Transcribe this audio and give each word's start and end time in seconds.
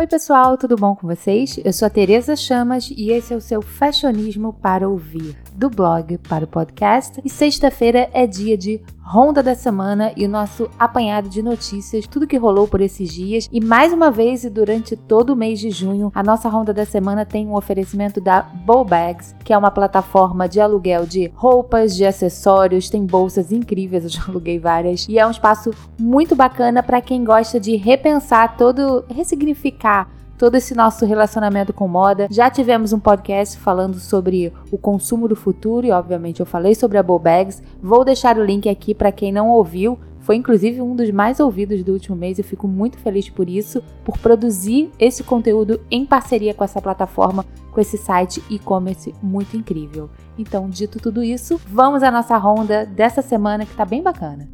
Oi, 0.00 0.06
pessoal, 0.06 0.56
tudo 0.56 0.76
bom 0.76 0.96
com 0.96 1.06
vocês? 1.06 1.60
Eu 1.62 1.74
sou 1.74 1.84
a 1.84 1.90
Tereza 1.90 2.34
Chamas 2.34 2.90
e 2.90 3.10
esse 3.10 3.34
é 3.34 3.36
o 3.36 3.40
seu 3.40 3.60
Fashionismo 3.60 4.50
para 4.50 4.88
ouvir, 4.88 5.36
do 5.60 5.68
blog 5.68 6.16
para 6.26 6.46
o 6.46 6.48
podcast. 6.48 7.20
E 7.22 7.28
sexta-feira 7.28 8.08
é 8.14 8.26
dia 8.26 8.56
de 8.56 8.82
Ronda 8.98 9.42
da 9.42 9.54
Semana 9.54 10.10
e 10.16 10.24
o 10.24 10.28
nosso 10.28 10.70
apanhado 10.78 11.28
de 11.28 11.42
notícias, 11.42 12.06
tudo 12.06 12.26
que 12.26 12.38
rolou 12.38 12.66
por 12.66 12.80
esses 12.80 13.12
dias. 13.12 13.46
E 13.52 13.60
mais 13.60 13.92
uma 13.92 14.10
vez, 14.10 14.42
e 14.42 14.48
durante 14.48 14.96
todo 14.96 15.30
o 15.30 15.36
mês 15.36 15.60
de 15.60 15.68
junho, 15.70 16.10
a 16.14 16.22
nossa 16.22 16.48
Ronda 16.48 16.72
da 16.72 16.86
Semana 16.86 17.26
tem 17.26 17.46
um 17.46 17.54
oferecimento 17.54 18.22
da 18.22 18.40
Bow 18.40 18.84
Bags, 18.84 19.34
que 19.44 19.52
é 19.52 19.58
uma 19.58 19.70
plataforma 19.70 20.48
de 20.48 20.60
aluguel 20.60 21.04
de 21.04 21.30
roupas, 21.34 21.94
de 21.94 22.06
acessórios, 22.06 22.88
tem 22.88 23.04
bolsas 23.04 23.52
incríveis, 23.52 24.04
eu 24.04 24.10
já 24.10 24.22
aluguei 24.26 24.58
várias. 24.58 25.06
E 25.08 25.18
é 25.18 25.26
um 25.26 25.30
espaço 25.30 25.72
muito 25.98 26.34
bacana 26.34 26.82
para 26.82 27.02
quem 27.02 27.22
gosta 27.22 27.60
de 27.60 27.76
repensar 27.76 28.56
todo, 28.56 29.04
ressignificar 29.10 30.08
todo 30.40 30.54
esse 30.54 30.74
nosso 30.74 31.04
relacionamento 31.04 31.70
com 31.70 31.86
moda. 31.86 32.26
Já 32.30 32.48
tivemos 32.48 32.94
um 32.94 32.98
podcast 32.98 33.58
falando 33.58 34.00
sobre 34.00 34.50
o 34.70 34.78
consumo 34.78 35.28
do 35.28 35.36
futuro 35.36 35.86
e, 35.86 35.90
obviamente, 35.90 36.40
eu 36.40 36.46
falei 36.46 36.74
sobre 36.74 36.96
a 36.96 37.02
Bags. 37.02 37.62
Vou 37.82 38.06
deixar 38.06 38.38
o 38.38 38.42
link 38.42 38.66
aqui 38.66 38.94
para 38.94 39.12
quem 39.12 39.30
não 39.30 39.50
ouviu. 39.50 39.98
Foi 40.20 40.36
inclusive 40.36 40.80
um 40.80 40.96
dos 40.96 41.10
mais 41.10 41.40
ouvidos 41.40 41.84
do 41.84 41.92
último 41.92 42.16
mês 42.16 42.38
e 42.38 42.42
fico 42.42 42.66
muito 42.66 42.96
feliz 42.96 43.28
por 43.28 43.50
isso, 43.50 43.82
por 44.02 44.16
produzir 44.16 44.90
esse 44.98 45.22
conteúdo 45.22 45.78
em 45.90 46.06
parceria 46.06 46.54
com 46.54 46.64
essa 46.64 46.80
plataforma, 46.80 47.44
com 47.70 47.78
esse 47.78 47.98
site 47.98 48.42
e-commerce 48.48 49.14
muito 49.22 49.58
incrível. 49.58 50.08
Então, 50.38 50.70
dito 50.70 50.98
tudo 50.98 51.22
isso, 51.22 51.60
vamos 51.68 52.02
à 52.02 52.10
nossa 52.10 52.38
ronda 52.38 52.86
dessa 52.86 53.20
semana 53.20 53.66
que 53.66 53.76
tá 53.76 53.84
bem 53.84 54.02
bacana. 54.02 54.48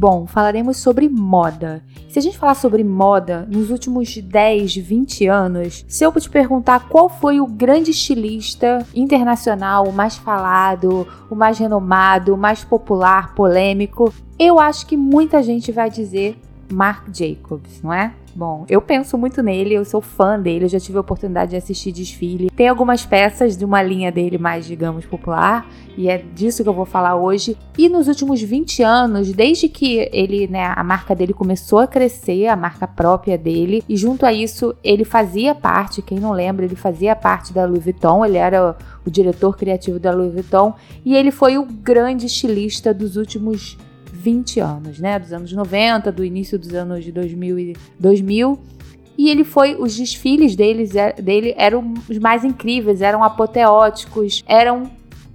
Bom, 0.00 0.26
falaremos 0.26 0.78
sobre 0.78 1.10
moda. 1.10 1.84
Se 2.08 2.18
a 2.18 2.22
gente 2.22 2.38
falar 2.38 2.54
sobre 2.54 2.82
moda 2.82 3.46
nos 3.50 3.68
últimos 3.68 4.16
10, 4.16 4.76
20 4.76 5.26
anos, 5.26 5.84
se 5.86 6.02
eu 6.02 6.10
te 6.18 6.30
perguntar 6.30 6.88
qual 6.88 7.10
foi 7.10 7.38
o 7.38 7.46
grande 7.46 7.90
estilista 7.90 8.78
internacional, 8.94 9.86
o 9.86 9.92
mais 9.92 10.16
falado, 10.16 11.06
o 11.28 11.34
mais 11.34 11.58
renomado, 11.58 12.32
o 12.32 12.38
mais 12.38 12.64
popular, 12.64 13.34
polêmico, 13.34 14.10
eu 14.38 14.58
acho 14.58 14.86
que 14.86 14.96
muita 14.96 15.42
gente 15.42 15.70
vai 15.70 15.90
dizer 15.90 16.40
Marc 16.72 17.08
Jacobs, 17.12 17.82
não 17.82 17.92
é? 17.92 18.12
Bom, 18.34 18.64
eu 18.68 18.80
penso 18.80 19.18
muito 19.18 19.42
nele, 19.42 19.74
eu 19.74 19.84
sou 19.84 20.00
fã 20.00 20.38
dele, 20.38 20.64
eu 20.64 20.68
já 20.68 20.78
tive 20.78 20.98
a 20.98 21.00
oportunidade 21.00 21.50
de 21.50 21.56
assistir 21.56 21.90
desfile. 21.90 22.48
Tem 22.50 22.68
algumas 22.68 23.04
peças 23.04 23.56
de 23.56 23.64
uma 23.64 23.82
linha 23.82 24.12
dele 24.12 24.38
mais, 24.38 24.64
digamos, 24.64 25.04
popular, 25.04 25.68
e 25.96 26.08
é 26.08 26.18
disso 26.18 26.62
que 26.62 26.68
eu 26.68 26.72
vou 26.72 26.84
falar 26.84 27.16
hoje. 27.16 27.56
E 27.76 27.88
nos 27.88 28.06
últimos 28.06 28.40
20 28.40 28.82
anos, 28.82 29.32
desde 29.32 29.68
que 29.68 30.08
ele, 30.12 30.46
né, 30.46 30.72
a 30.76 30.84
marca 30.84 31.14
dele 31.14 31.32
começou 31.32 31.80
a 31.80 31.86
crescer, 31.86 32.46
a 32.46 32.56
marca 32.56 32.86
própria 32.86 33.36
dele, 33.36 33.82
e 33.88 33.96
junto 33.96 34.24
a 34.24 34.32
isso, 34.32 34.74
ele 34.84 35.04
fazia 35.04 35.54
parte, 35.54 36.00
quem 36.00 36.20
não 36.20 36.30
lembra, 36.30 36.64
ele 36.64 36.76
fazia 36.76 37.16
parte 37.16 37.52
da 37.52 37.64
Louis 37.66 37.82
Vuitton, 37.82 38.24
ele 38.24 38.38
era 38.38 38.76
o, 39.04 39.10
diretor 39.10 39.56
criativo 39.56 39.98
da 39.98 40.12
Louis 40.12 40.32
Vuitton, 40.32 40.72
e 41.04 41.16
ele 41.16 41.32
foi 41.32 41.58
o 41.58 41.64
grande 41.64 42.26
estilista 42.26 42.94
dos 42.94 43.16
últimos 43.16 43.76
20 44.12 44.60
anos, 44.60 44.98
né? 44.98 45.18
Dos 45.18 45.32
anos 45.32 45.52
90, 45.52 46.10
do 46.12 46.24
início 46.24 46.58
dos 46.58 46.74
anos 46.74 47.04
de 47.04 47.12
2000 47.12 47.58
e 47.58 47.76
2000. 47.98 48.58
E 49.16 49.28
ele 49.28 49.44
foi, 49.44 49.76
os 49.76 49.96
desfiles 49.96 50.56
deles, 50.56 50.94
é, 50.94 51.12
dele 51.12 51.54
eram 51.56 51.94
os 52.08 52.18
mais 52.18 52.44
incríveis, 52.44 53.02
eram 53.02 53.22
apoteóticos, 53.22 54.42
eram 54.46 54.90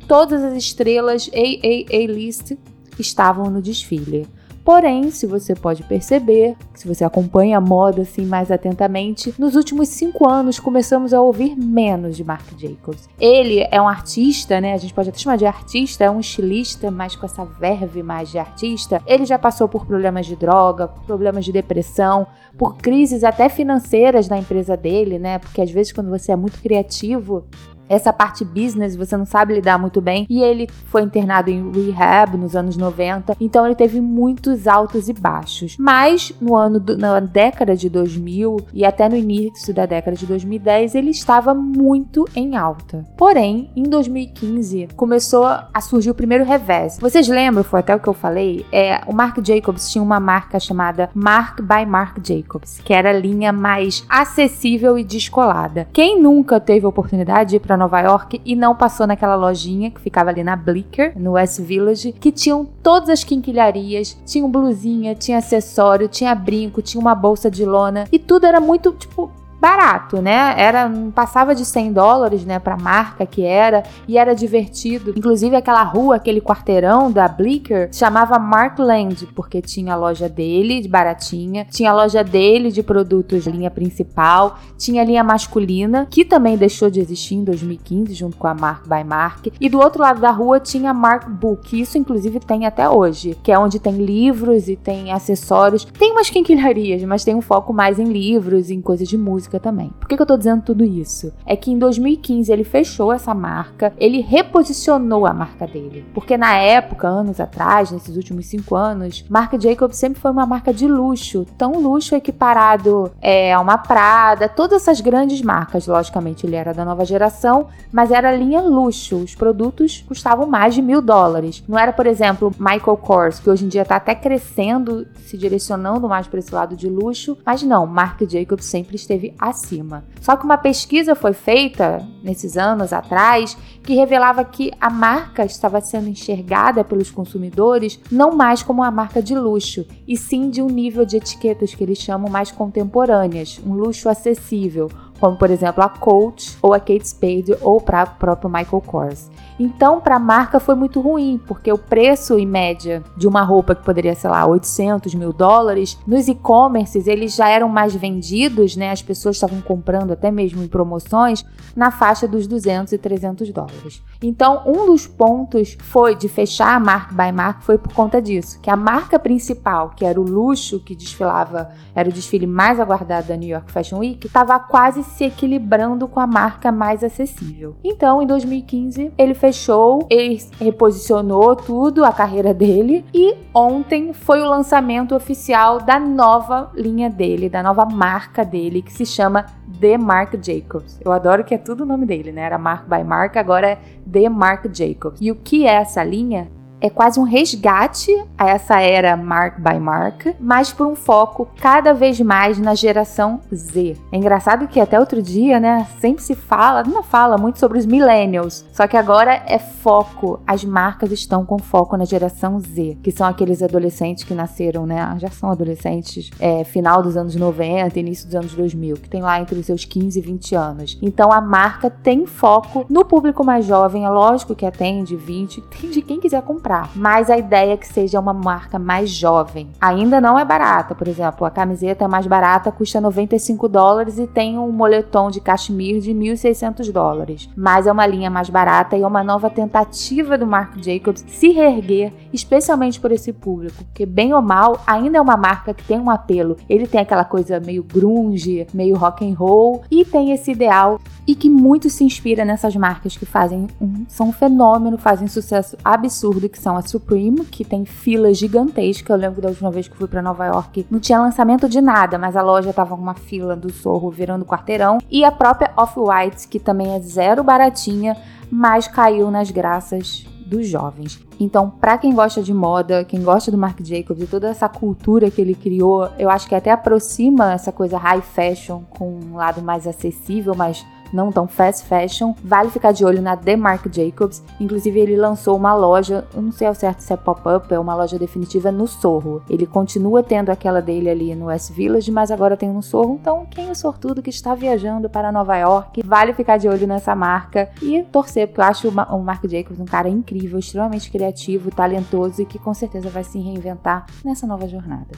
todas 0.07 0.43
as 0.43 0.55
estrelas 0.55 1.29
A-A-A-list 1.33 2.57
estavam 2.97 3.49
no 3.49 3.61
desfile. 3.61 4.27
Porém, 4.65 5.11
se 5.11 5.27
você 5.27 5.53
pode 5.53 5.83
perceber, 5.83 6.57
se 6.73 6.87
você 6.87 7.03
acompanha 7.03 7.59
a 7.59 7.61
moda 7.61 8.01
assim 8.01 8.25
mais 8.25 8.49
atentamente, 8.49 9.31
nos 9.37 9.55
últimos 9.55 9.89
cinco 9.89 10.27
anos 10.27 10.59
começamos 10.59 11.13
a 11.13 11.21
ouvir 11.21 11.55
menos 11.55 12.17
de 12.17 12.23
Marc 12.23 12.47
Jacobs. 12.57 13.07
Ele 13.19 13.67
é 13.69 13.79
um 13.79 13.87
artista, 13.87 14.59
né? 14.59 14.73
A 14.73 14.77
gente 14.77 14.91
pode 14.91 15.09
até 15.09 15.19
chamar 15.19 15.35
de 15.35 15.45
artista, 15.45 16.05
é 16.05 16.09
um 16.09 16.19
estilista, 16.19 16.89
mas 16.89 17.15
com 17.15 17.27
essa 17.27 17.45
verve 17.45 18.01
mais 18.01 18.31
de 18.31 18.39
artista. 18.39 19.03
Ele 19.05 19.23
já 19.23 19.37
passou 19.37 19.67
por 19.67 19.85
problemas 19.85 20.25
de 20.25 20.35
droga, 20.35 20.87
problemas 20.87 21.45
de 21.45 21.51
depressão, 21.51 22.25
por 22.57 22.75
crises 22.77 23.23
até 23.23 23.49
financeiras 23.49 24.27
na 24.27 24.39
empresa 24.39 24.75
dele, 24.75 25.19
né? 25.19 25.37
Porque 25.37 25.61
às 25.61 25.69
vezes 25.69 25.93
quando 25.93 26.09
você 26.09 26.31
é 26.31 26.35
muito 26.35 26.59
criativo, 26.59 27.45
essa 27.87 28.11
parte 28.11 28.43
business 28.43 28.95
você 28.95 29.15
não 29.15 29.25
sabe 29.25 29.53
lidar 29.53 29.77
muito 29.77 30.01
bem. 30.01 30.25
E 30.29 30.41
ele 30.41 30.67
foi 30.87 31.01
internado 31.01 31.49
em 31.49 31.71
rehab 31.91 32.37
nos 32.37 32.55
anos 32.55 32.77
90, 32.77 33.35
então 33.39 33.65
ele 33.65 33.75
teve 33.75 34.01
muitos 34.01 34.67
altos 34.67 35.09
e 35.09 35.13
baixos. 35.13 35.75
Mas 35.79 36.33
no 36.41 36.55
ano 36.55 36.79
do, 36.79 36.97
na 36.97 37.19
década 37.19 37.75
de 37.75 37.89
2000 37.89 38.57
e 38.73 38.85
até 38.85 39.07
no 39.07 39.15
início 39.15 39.73
da 39.73 39.85
década 39.85 40.15
de 40.15 40.25
2010 40.25 40.95
ele 40.95 41.11
estava 41.11 41.53
muito 41.53 42.27
em 42.35 42.55
alta. 42.55 43.05
Porém, 43.17 43.69
em 43.75 43.83
2015 43.83 44.89
começou 44.95 45.45
a 45.45 45.81
surgir 45.81 46.09
o 46.09 46.15
primeiro 46.15 46.43
revés. 46.43 46.97
Vocês 46.99 47.27
lembram, 47.27 47.63
foi 47.63 47.79
até 47.79 47.95
o 47.95 47.99
que 47.99 48.07
eu 48.07 48.13
falei, 48.13 48.65
é, 48.71 49.01
o 49.07 49.13
Marc 49.13 49.37
Jacobs 49.45 49.89
tinha 49.89 50.03
uma 50.03 50.19
marca 50.19 50.59
chamada 50.59 51.09
Mark 51.13 51.61
by 51.61 51.85
Marc 51.85 52.17
Jacobs, 52.25 52.79
que 52.83 52.93
era 52.93 53.09
a 53.09 53.13
linha 53.13 53.51
mais 53.51 54.05
acessível 54.09 54.97
e 54.97 55.03
descolada. 55.03 55.87
Quem 55.93 56.21
nunca 56.21 56.59
teve 56.59 56.85
a 56.85 56.89
oportunidade 56.89 57.51
de 57.51 57.55
ir 57.57 57.59
para 57.59 57.74
para 57.75 57.77
Nova 57.77 57.99
York 57.99 58.41
e 58.45 58.55
não 58.55 58.73
passou 58.73 59.05
naquela 59.05 59.35
lojinha 59.35 59.91
que 59.91 59.99
ficava 59.99 60.29
ali 60.29 60.43
na 60.43 60.55
Blicker, 60.55 61.13
no 61.19 61.33
West 61.33 61.59
Village, 61.59 62.13
que 62.13 62.31
tinham 62.31 62.65
todas 62.81 63.09
as 63.09 63.23
quinquilharias, 63.23 64.17
tinha 64.25 64.47
blusinha, 64.47 65.13
tinha 65.13 65.37
acessório, 65.37 66.07
tinha 66.07 66.33
brinco, 66.33 66.81
tinha 66.81 67.01
uma 67.01 67.13
bolsa 67.13 67.51
de 67.51 67.65
lona 67.65 68.07
e 68.11 68.17
tudo 68.17 68.45
era 68.45 68.61
muito, 68.61 68.93
tipo, 68.93 69.29
barato, 69.65 70.21
né? 70.21 70.53
Era 70.57 70.91
passava 71.15 71.55
de 71.55 71.65
100 71.65 71.91
dólares, 71.91 72.45
né, 72.45 72.59
para 72.59 72.77
marca 72.77 73.25
que 73.25 73.43
era 73.43 73.83
e 74.07 74.15
era 74.15 74.35
divertido. 74.35 75.11
Inclusive 75.15 75.55
aquela 75.55 75.81
rua, 75.81 76.17
aquele 76.17 76.39
quarteirão 76.39 77.11
da 77.11 77.27
Bleecker 77.27 77.89
chamava 77.91 78.37
Markland 78.37 79.27
porque 79.33 79.63
tinha 79.63 79.93
a 79.93 79.95
loja 79.95 80.29
dele 80.29 80.81
de 80.81 80.87
baratinha, 80.87 81.65
tinha 81.71 81.89
a 81.89 81.95
loja 81.95 82.23
dele 82.23 82.71
de 82.71 82.83
produtos 82.83 83.47
linha 83.47 83.71
principal, 83.71 84.59
tinha 84.77 85.01
a 85.01 85.05
linha 85.05 85.23
masculina 85.23 86.05
que 86.11 86.23
também 86.23 86.55
deixou 86.57 86.91
de 86.91 86.99
existir 86.99 87.33
em 87.33 87.43
2015 87.43 88.13
junto 88.13 88.37
com 88.37 88.45
a 88.45 88.53
Mark 88.53 88.83
by 88.87 89.03
Mark 89.03 89.47
e 89.59 89.67
do 89.67 89.79
outro 89.79 90.03
lado 90.03 90.21
da 90.21 90.29
rua 90.29 90.59
tinha 90.59 90.91
a 90.91 90.93
Mark 90.93 91.27
Book, 91.27 91.79
isso 91.79 91.97
inclusive 91.97 92.39
tem 92.39 92.67
até 92.67 92.87
hoje, 92.87 93.35
que 93.41 93.51
é 93.51 93.57
onde 93.57 93.79
tem 93.79 93.93
livros 93.93 94.67
e 94.67 94.75
tem 94.75 95.11
acessórios, 95.11 95.85
tem 95.85 96.11
umas 96.11 96.29
quinquilharias, 96.29 97.03
mas 97.03 97.23
tem 97.23 97.33
um 97.33 97.41
foco 97.41 97.73
mais 97.73 97.97
em 97.97 98.05
livros, 98.05 98.69
em 98.69 98.79
coisas 98.79 99.07
de 99.07 99.17
música 99.17 99.54
música 99.55 99.59
também. 99.59 99.89
Por 99.99 100.07
que, 100.07 100.15
que 100.15 100.21
eu 100.21 100.25
tô 100.25 100.37
dizendo 100.37 100.61
tudo 100.61 100.83
isso? 100.83 101.33
É 101.45 101.55
que 101.55 101.71
em 101.71 101.79
2015 101.79 102.51
ele 102.51 102.63
fechou 102.63 103.11
essa 103.11 103.33
marca, 103.33 103.93
ele 103.97 104.21
reposicionou 104.21 105.25
a 105.25 105.33
marca 105.33 105.65
dele. 105.65 106.05
Porque 106.13 106.37
na 106.37 106.55
época, 106.55 107.07
anos 107.07 107.39
atrás, 107.39 107.91
nesses 107.91 108.15
últimos 108.15 108.47
cinco 108.47 108.75
anos, 108.75 109.25
marca 109.29 109.59
Jacobs 109.59 109.97
sempre 109.97 110.19
foi 110.19 110.31
uma 110.31 110.45
marca 110.45 110.73
de 110.73 110.87
luxo, 110.87 111.45
tão 111.57 111.73
luxo 111.79 112.15
equiparado 112.15 113.11
é, 113.21 113.53
a 113.53 113.59
uma 113.59 113.77
Prada, 113.85 114.49
todas 114.49 114.81
essas 114.81 114.99
grandes 114.99 115.41
marcas. 115.41 115.87
Logicamente, 115.87 116.45
ele 116.45 116.55
era 116.55 116.73
da 116.73 116.83
nova 116.83 117.05
geração, 117.05 117.67
mas 117.91 118.11
era 118.11 118.35
linha 118.35 118.61
luxo. 118.61 119.17
Os 119.17 119.35
produtos 119.35 120.03
custavam 120.07 120.47
mais 120.47 120.73
de 120.73 120.81
mil 120.81 121.01
dólares. 121.01 121.63
Não 121.67 121.77
era, 121.77 121.93
por 121.93 122.07
exemplo, 122.07 122.51
Michael 122.57 122.97
Kors, 122.97 123.39
que 123.39 123.49
hoje 123.49 123.65
em 123.65 123.67
dia 123.67 123.83
está 123.83 123.97
até 123.97 124.15
crescendo, 124.15 125.05
se 125.25 125.37
direcionando 125.37 126.07
mais 126.07 126.27
para 126.27 126.39
esse 126.39 126.53
lado 126.53 126.75
de 126.75 126.89
luxo, 126.89 127.37
mas 127.45 127.61
não, 127.61 127.85
Marc 127.85 128.21
Jacobs 128.27 128.65
sempre 128.65 128.95
esteve 128.95 129.34
acima. 129.39 130.05
Só 130.21 130.35
que 130.35 130.45
uma 130.45 130.57
pesquisa 130.57 131.15
foi 131.15 131.33
feita 131.33 132.05
nesses 132.23 132.57
anos 132.57 132.91
atrás 132.91 133.57
que 133.83 133.93
revelava 133.93 134.43
que 134.43 134.71
a 134.79 134.89
marca 134.89 135.45
estava 135.45 135.79
sendo 135.81 136.09
enxergada 136.09 136.83
pelos 136.83 137.11
consumidores 137.11 137.99
não 138.11 138.35
mais 138.35 138.63
como 138.63 138.81
uma 138.81 138.91
marca 138.91 139.21
de 139.21 139.35
luxo, 139.35 139.85
e 140.07 140.17
sim 140.17 140.49
de 140.49 140.61
um 140.61 140.67
nível 140.67 141.05
de 141.05 141.17
etiquetas 141.17 141.73
que 141.73 141.83
eles 141.83 141.99
chamam 141.99 142.29
mais 142.29 142.51
contemporâneas, 142.51 143.59
um 143.65 143.73
luxo 143.73 144.09
acessível, 144.09 144.89
como 145.19 145.37
por 145.37 145.49
exemplo 145.49 145.83
a 145.83 145.89
Coach 145.89 146.57
ou 146.61 146.73
a 146.73 146.79
Kate 146.79 147.07
Spade 147.07 147.55
ou 147.61 147.79
para 147.79 148.03
o 148.03 148.07
próprio 148.19 148.49
Michael 148.49 148.81
Kors. 148.81 149.29
Então, 149.57 150.01
para 150.01 150.17
a 150.17 150.19
marca 150.19 150.59
foi 150.59 150.75
muito 150.75 150.99
ruim, 150.99 151.39
porque 151.47 151.71
o 151.71 151.77
preço 151.77 152.37
em 152.37 152.45
média 152.45 153.01
de 153.15 153.25
uma 153.25 153.41
roupa 153.41 153.73
que 153.73 153.85
poderia, 153.85 154.13
sei 154.13 154.29
lá, 154.29 154.45
800 154.45 155.15
mil 155.15 155.31
dólares, 155.31 155.97
nos 156.05 156.27
e-commerces 156.27 157.07
eles 157.07 157.33
já 157.33 157.47
eram 157.47 157.69
mais 157.69 157.95
vendidos, 157.95 158.75
né? 158.75 158.91
As 158.91 159.01
pessoas 159.01 159.37
estavam 159.37 159.61
comprando 159.61 160.11
até 160.11 160.29
mesmo 160.29 160.61
em 160.61 160.67
promoções 160.67 161.45
na 161.73 161.89
faixa 161.89 162.27
dos 162.27 162.47
200 162.47 162.91
e 162.91 162.97
300 162.97 163.49
dólares. 163.51 164.03
Então, 164.21 164.61
um 164.65 164.87
dos 164.87 165.07
pontos 165.07 165.77
foi 165.81 166.15
de 166.15 166.27
fechar 166.27 166.75
a 166.75 166.79
Mark 166.79 167.13
by 167.13 167.31
Mark 167.31 167.61
foi 167.61 167.77
por 167.77 167.93
conta 167.93 168.21
disso, 168.21 168.59
que 168.61 168.69
a 168.69 168.75
marca 168.75 169.17
principal, 169.17 169.91
que 169.95 170.03
era 170.03 170.19
o 170.19 170.23
luxo 170.23 170.79
que 170.79 170.95
desfilava, 170.95 171.69
era 171.93 172.09
o 172.09 172.11
desfile 172.11 172.45
mais 172.45 172.79
aguardado 172.79 173.27
da 173.27 173.37
New 173.37 173.49
York 173.49 173.71
Fashion 173.71 173.99
Week, 173.99 174.27
estava 174.27 174.59
quase 174.59 175.03
se 175.05 175.23
equilibrando 175.23 176.07
com 176.07 176.19
a 176.19 176.27
marca 176.27 176.71
mais 176.71 177.03
acessível. 177.03 177.75
Então, 177.83 178.21
em 178.21 178.27
2015, 178.27 179.11
ele 179.17 179.33
fechou, 179.33 180.05
ele 180.09 180.41
reposicionou 180.59 181.55
tudo, 181.55 182.03
a 182.03 182.11
carreira 182.11 182.53
dele, 182.53 183.05
e 183.13 183.35
ontem 183.53 184.13
foi 184.13 184.41
o 184.41 184.49
lançamento 184.49 185.15
oficial 185.15 185.79
da 185.79 185.99
nova 185.99 186.71
linha 186.75 187.09
dele, 187.09 187.49
da 187.49 187.63
nova 187.63 187.85
marca 187.85 188.43
dele, 188.43 188.81
que 188.81 188.91
se 188.91 189.05
chama 189.05 189.45
The 189.79 189.97
Marc 189.97 190.35
Jacobs. 190.41 190.99
Eu 191.03 191.11
adoro 191.11 191.43
que 191.43 191.53
é 191.53 191.57
tudo 191.57 191.83
o 191.83 191.85
nome 191.85 192.05
dele, 192.05 192.31
né? 192.31 192.41
Era 192.41 192.57
Mark 192.57 192.87
by 192.87 193.03
Mark, 193.03 193.37
agora 193.37 193.71
é 193.71 193.79
The 194.11 194.29
Marc 194.29 194.65
Jacobs. 194.73 195.19
E 195.21 195.31
o 195.31 195.35
que 195.35 195.65
é 195.65 195.73
essa 195.73 196.03
linha? 196.03 196.49
É 196.81 196.89
quase 196.89 197.19
um 197.19 197.23
resgate 197.23 198.11
a 198.37 198.49
essa 198.49 198.79
era 198.79 199.15
Mark 199.17 199.59
by 199.59 199.79
Mark, 199.79 200.27
mas 200.39 200.71
por 200.71 200.85
um 200.85 200.95
foco 200.95 201.47
cada 201.59 201.93
vez 201.93 202.19
mais 202.19 202.59
na 202.59 202.75
geração 202.75 203.39
Z. 203.53 203.97
É 204.11 204.17
engraçado 204.17 204.67
que 204.67 204.79
até 204.79 204.99
outro 204.99 205.21
dia, 205.21 205.59
né, 205.59 205.87
sempre 205.99 206.21
se 206.21 206.35
fala, 206.35 206.83
não 206.83 207.01
fala 207.01 207.37
muito 207.37 207.59
sobre 207.59 207.79
os 207.79 207.85
millennials, 207.85 208.65
só 208.71 208.87
que 208.87 208.97
agora 208.97 209.41
é 209.47 209.57
foco. 209.57 210.39
As 210.45 210.63
marcas 210.63 211.11
estão 211.11 211.45
com 211.45 211.57
foco 211.57 211.97
na 211.97 212.05
geração 212.05 212.59
Z, 212.59 212.97
que 213.01 213.11
são 213.11 213.27
aqueles 213.27 213.61
adolescentes 213.63 214.23
que 214.23 214.33
nasceram, 214.33 214.85
né, 214.85 215.15
já 215.17 215.29
são 215.29 215.49
adolescentes, 215.49 216.29
é, 216.39 216.63
final 216.63 217.01
dos 217.01 217.17
anos 217.17 217.35
90, 217.35 217.99
início 217.99 218.25
dos 218.25 218.35
anos 218.35 218.53
2000, 218.53 218.97
que 218.97 219.09
tem 219.09 219.21
lá 219.21 219.39
entre 219.39 219.57
os 219.57 219.65
seus 219.65 219.85
15 219.85 220.19
e 220.19 220.21
20 220.21 220.55
anos. 220.55 220.99
Então 221.01 221.31
a 221.31 221.41
marca 221.41 221.89
tem 221.89 222.25
foco 222.25 222.85
no 222.89 223.05
público 223.05 223.43
mais 223.43 223.65
jovem, 223.65 224.05
é 224.05 224.09
lógico 224.09 224.55
que 224.55 224.65
atende 224.65 225.15
20, 225.15 225.61
tem 225.61 225.89
de 225.89 226.01
quem 226.01 226.19
quiser 226.19 226.41
comprar 226.41 226.74
comprar, 226.75 226.89
mas 226.95 227.29
a 227.29 227.37
ideia 227.37 227.73
é 227.73 227.77
que 227.77 227.87
seja 227.87 228.19
uma 228.19 228.33
marca 228.33 228.77
mais 228.77 229.09
jovem. 229.09 229.69
Ainda 229.79 230.19
não 230.19 230.37
é 230.37 230.43
barata, 230.43 230.93
por 230.93 231.07
exemplo, 231.07 231.45
a 231.45 231.51
camiseta 231.51 232.03
é 232.03 232.07
mais 232.07 232.27
barata, 232.27 232.71
custa 232.71 232.99
95 232.99 233.67
dólares 233.69 234.17
e 234.17 234.27
tem 234.27 234.57
um 234.59 234.71
moletom 234.71 235.29
de 235.29 235.39
cachemir 235.39 236.01
de 236.01 236.11
1.600 236.11 236.91
dólares. 236.91 237.49
Mas 237.55 237.87
é 237.87 237.91
uma 237.91 238.05
linha 238.05 238.29
mais 238.29 238.49
barata 238.49 238.97
e 238.97 239.03
é 239.03 239.07
uma 239.07 239.23
nova 239.23 239.49
tentativa 239.49 240.37
do 240.37 240.45
Marc 240.45 240.77
Jacobs 240.81 241.23
se 241.27 241.49
reerguer, 241.51 242.11
especialmente 242.33 242.99
por 242.99 243.11
esse 243.11 243.31
público, 243.31 243.83
porque 243.85 244.05
bem 244.05 244.33
ou 244.33 244.41
mal 244.41 244.81
ainda 244.85 245.17
é 245.17 245.21
uma 245.21 245.37
marca 245.37 245.73
que 245.73 245.83
tem 245.83 245.99
um 245.99 246.09
apelo. 246.09 246.57
Ele 246.67 246.87
tem 246.87 246.99
aquela 246.99 247.23
coisa 247.23 247.59
meio 247.59 247.83
grunge, 247.83 248.67
meio 248.73 248.97
rock 248.97 249.27
and 249.27 249.35
roll 249.35 249.83
e 249.89 250.03
tem 250.03 250.31
esse 250.31 250.51
ideal 250.51 250.99
e 251.27 251.33
que 251.33 251.49
muito 251.49 251.89
se 251.89 252.03
inspira 252.03 252.45
nessas 252.45 252.75
marcas 252.75 253.17
que 253.17 253.25
fazem 253.25 253.67
são 254.07 254.29
um 254.29 254.31
fenômeno, 254.31 254.97
fazem 254.97 255.27
sucesso 255.27 255.75
absurdo 255.83 256.47
que 256.47 256.59
são 256.59 256.77
a 256.77 256.81
Supreme, 256.81 257.45
que 257.45 257.65
tem 257.65 257.85
filas 257.85 258.37
gigantescas. 258.37 259.09
Eu 259.09 259.15
lembro 259.15 259.41
da 259.41 259.49
última 259.49 259.71
vez 259.71 259.87
que 259.87 259.97
fui 259.97 260.07
para 260.07 260.21
Nova 260.21 260.45
York, 260.45 260.85
não 260.89 260.99
tinha 260.99 261.19
lançamento 261.19 261.67
de 261.67 261.81
nada, 261.81 262.17
mas 262.17 262.35
a 262.35 262.41
loja 262.41 262.71
tava 262.71 262.95
com 262.95 263.01
uma 263.01 263.15
fila 263.15 263.55
do 263.55 263.71
Sorro 263.71 264.11
virando 264.11 264.45
quarteirão. 264.45 264.99
E 265.09 265.23
a 265.23 265.31
própria 265.31 265.71
Off-White, 265.75 266.47
que 266.47 266.59
também 266.59 266.93
é 266.93 266.99
zero 266.99 267.43
baratinha, 267.43 268.15
mas 268.51 268.87
caiu 268.87 269.31
nas 269.31 269.49
graças 269.49 270.25
dos 270.45 270.67
jovens. 270.67 271.19
Então, 271.39 271.69
para 271.69 271.97
quem 271.97 272.13
gosta 272.13 272.41
de 272.41 272.53
moda, 272.53 273.03
quem 273.03 273.21
gosta 273.23 273.51
do 273.51 273.57
Marc 273.57 273.81
Jacobs 273.81 274.23
e 274.23 274.27
toda 274.27 274.47
essa 274.47 274.69
cultura 274.69 275.31
que 275.31 275.41
ele 275.41 275.55
criou, 275.55 276.07
eu 276.19 276.29
acho 276.29 276.47
que 276.47 276.55
até 276.55 276.71
aproxima 276.71 277.53
essa 277.53 277.71
coisa 277.71 277.97
high 277.97 278.21
fashion 278.21 278.83
com 278.91 279.19
um 279.19 279.35
lado 279.35 279.61
mais 279.61 279.87
acessível, 279.87 280.53
mas 280.55 280.85
não 281.13 281.31
tão 281.31 281.47
fast 281.47 281.85
fashion, 281.85 282.33
vale 282.43 282.69
ficar 282.69 282.91
de 282.91 283.05
olho 283.05 283.21
na 283.21 283.35
The 283.35 283.55
Marc 283.55 283.87
Jacobs. 283.91 284.43
Inclusive, 284.59 284.99
ele 284.99 285.15
lançou 285.15 285.55
uma 285.55 285.73
loja, 285.73 286.25
não 286.33 286.51
sei 286.51 286.67
ao 286.67 286.75
certo 286.75 287.01
se 287.01 287.13
é 287.13 287.17
pop-up, 287.17 287.73
é 287.73 287.79
uma 287.79 287.95
loja 287.95 288.17
definitiva 288.19 288.71
no 288.71 288.87
Sorro. 288.87 289.41
Ele 289.49 289.65
continua 289.65 290.23
tendo 290.23 290.49
aquela 290.49 290.81
dele 290.81 291.09
ali 291.09 291.35
no 291.35 291.45
West 291.45 291.71
Village, 291.71 292.11
mas 292.11 292.31
agora 292.31 292.57
tem 292.57 292.69
no 292.69 292.81
Sorro. 292.81 293.17
Então, 293.21 293.45
quem 293.49 293.69
é 293.69 293.73
sortudo 293.73 294.21
que 294.21 294.29
está 294.29 294.55
viajando 294.55 295.09
para 295.09 295.31
Nova 295.31 295.57
York, 295.57 296.01
vale 296.05 296.33
ficar 296.33 296.57
de 296.57 296.67
olho 296.67 296.87
nessa 296.87 297.15
marca 297.15 297.69
e 297.81 298.03
torcer, 298.03 298.47
porque 298.47 298.61
eu 298.61 298.65
acho 298.65 298.89
o 298.89 299.23
Marc 299.23 299.45
Jacobs 299.47 299.79
um 299.79 299.85
cara 299.85 300.09
incrível, 300.09 300.59
extremamente 300.59 301.11
criativo, 301.11 301.71
talentoso 301.71 302.41
e 302.41 302.45
que 302.45 302.59
com 302.59 302.73
certeza 302.73 303.09
vai 303.09 303.23
se 303.23 303.39
reinventar 303.39 304.05
nessa 304.23 304.45
nova 304.47 304.67
jornada. 304.67 305.15